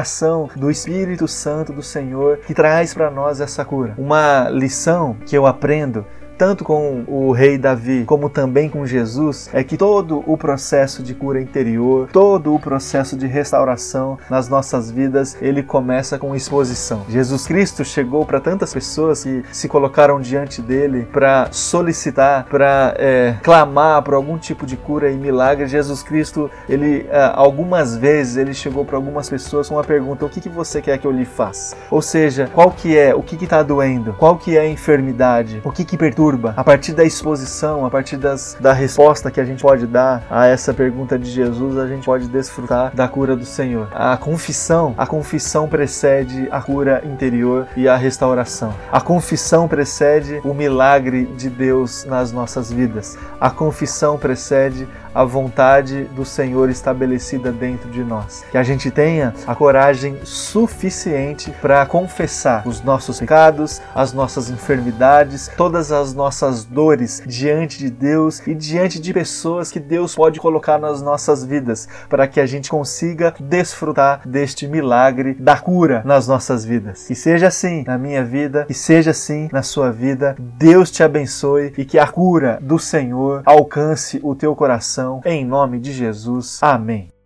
do 0.56 0.70
Espírito 0.70 1.28
Santo 1.28 1.74
do 1.74 1.84
Senhor 1.84 2.38
que 2.38 2.54
traz 2.54 2.94
para 2.94 3.10
nós 3.10 3.40
essa 3.40 3.64
cura. 3.64 3.94
Uma 3.98 4.50
lição 4.50 5.16
que 5.26 5.38
eu 5.38 5.46
aprendo 5.46 6.06
tanto 6.38 6.64
com 6.64 7.04
o 7.08 7.32
rei 7.32 7.58
Davi 7.58 8.04
como 8.06 8.30
também 8.30 8.70
com 8.70 8.86
Jesus, 8.86 9.50
é 9.52 9.64
que 9.64 9.76
todo 9.76 10.24
o 10.28 10.38
processo 10.38 11.02
de 11.02 11.14
cura 11.14 11.42
interior, 11.42 12.08
todo 12.12 12.54
o 12.54 12.60
processo 12.60 13.18
de 13.18 13.26
restauração 13.26 14.18
nas 14.30 14.48
nossas 14.48 14.92
vidas, 14.92 15.36
ele 15.42 15.64
começa 15.64 16.20
com 16.20 16.36
exposição. 16.36 17.06
Jesus 17.10 17.48
Cristo 17.48 17.84
chegou 17.84 18.26
para 18.26 18.40
tantas 18.40 18.74
pessoas 18.74 19.24
que 19.24 19.44
se 19.52 19.68
colocaram 19.68 20.22
diante 20.22 20.62
dele 20.62 21.08
para 21.12 21.50
solicitar, 21.52 22.46
para 22.46 22.94
é, 22.98 23.36
clamar 23.42 24.02
por 24.04 24.14
algum 24.14 24.38
tipo 24.38 24.66
de 24.66 24.78
cura 24.78 25.10
e 25.10 25.18
milagre. 25.18 25.68
Jesus 25.68 26.04
Cristo, 26.04 26.50
ele 26.70 27.08
é, 27.10 27.32
algumas 27.34 27.96
vezes 27.96 28.38
ele 28.38 28.54
chegou 28.54 28.86
para 28.86 28.96
algumas 28.96 29.30
pessoas 29.30 29.70
com 29.70 29.80
a 29.80 29.84
pergunta: 29.84 30.26
o 30.26 30.30
que, 30.30 30.42
que 30.42 30.50
você 30.50 30.82
quer 30.82 30.98
que 30.98 31.08
eu 31.08 31.12
lhe 31.12 31.26
faça? 31.26 31.76
Ou 31.90 32.02
seja, 32.02 32.50
qual 32.54 32.72
que 32.72 32.98
é, 32.98 33.16
o 33.16 33.24
que 33.24 33.44
está 33.44 33.64
doendo, 33.64 34.14
qual 34.14 34.38
que 34.38 34.58
é 34.58 34.62
a 34.62 34.68
enfermidade, 34.68 35.62
o 35.64 35.72
que 35.72 35.86
que 35.86 35.98
perturba 35.98 36.27
A 36.58 36.64
partir 36.64 36.94
da 36.94 37.06
exposição, 37.06 37.86
a 37.86 37.90
partir 37.90 38.18
das, 38.18 38.58
da 38.60 38.74
resposta 38.74 39.32
que 39.32 39.40
a 39.40 39.46
gente 39.46 39.62
pode 39.62 39.88
dar 39.88 40.24
a 40.30 40.46
essa 40.46 40.74
pergunta 40.74 41.18
de 41.18 41.30
Jesus, 41.30 41.78
a 41.78 41.88
gente 41.88 42.06
pode 42.06 42.28
desfrutar 42.28 42.92
da 42.94 43.08
cura 43.08 43.36
do 43.36 43.46
Senhor. 43.46 43.88
A 43.94 44.18
confissão, 44.18 44.94
a 44.98 45.08
confissão 45.08 45.70
precede 45.70 46.48
a 46.52 46.62
cura 46.62 47.02
interior 47.06 47.68
e 47.78 47.88
a 47.88 47.96
restauração. 47.96 48.74
A 48.92 49.00
confissão 49.00 49.68
precede 49.68 50.42
o 50.44 50.54
milagre 50.54 51.26
de 51.38 51.50
Deus 51.50 52.04
nas 52.04 52.32
nossas 52.32 52.72
vidas. 52.72 53.18
A 53.40 53.50
confissão 53.50 54.18
precede 54.18 54.88
a 55.14 55.24
vontade 55.24 56.06
do 56.16 56.26
Senhor 56.26 56.70
estabelecida 56.70 57.52
dentro 57.52 57.90
de 57.90 58.04
nós. 58.04 58.44
Que 58.52 58.58
a 58.58 58.64
gente 58.64 58.92
tenha 58.92 59.34
a 59.46 59.56
coragem 59.56 60.18
suficiente 60.24 61.52
para 61.62 61.86
confessar 61.86 62.68
os 62.68 62.82
nossos 62.82 63.20
pecados, 63.20 63.82
as 63.94 64.14
nossas 64.14 64.50
enfermidades, 64.50 65.50
todas 65.56 65.92
as 65.92 66.14
nossas 66.14 66.64
dores 66.64 67.22
diante 67.26 67.80
de 67.80 67.90
Deus 67.90 68.46
e 68.46 68.54
diante 68.54 69.00
de 69.00 69.14
pessoas 69.14 69.72
que 69.72 69.80
Deus 69.80 70.16
pode 70.16 70.40
colocar 70.40 70.78
nas 70.78 71.02
nossas 71.02 71.44
vidas, 71.44 71.88
para 72.10 72.28
que 72.28 72.40
a 72.40 72.46
gente 72.46 72.70
consiga 72.70 73.34
desfrutar 73.40 74.22
deste 74.26 74.68
milagre 74.68 75.34
da 75.34 75.58
cura 75.58 76.02
nas 76.06 76.28
nossas 76.28 76.66
vidas. 76.66 77.08
Que 77.08 77.16
seja 77.16 77.48
assim 77.48 77.84
na 77.86 77.98
minha 77.98 78.24
vida, 78.24 78.66
que 78.66 78.74
seja 78.74 79.12
assim 79.12 79.50
na 79.52 79.64
sua 79.64 79.92
vida. 79.92 80.36
Deus 80.40 80.92
te 80.92 81.04
abençoe 81.04 81.74
e 81.78 81.86
que 81.86 82.00
a 82.00 82.08
cura 82.08 82.60
do 82.62 82.78
Senhor 82.78 83.42
alcance 83.46 84.20
o 84.24 84.36
teu 84.36 84.56
coração 84.56 84.97
em 85.26 85.46
nome 85.46 85.80
de 85.80 85.92
Jesus. 85.92 86.60
Amém. 86.62 87.17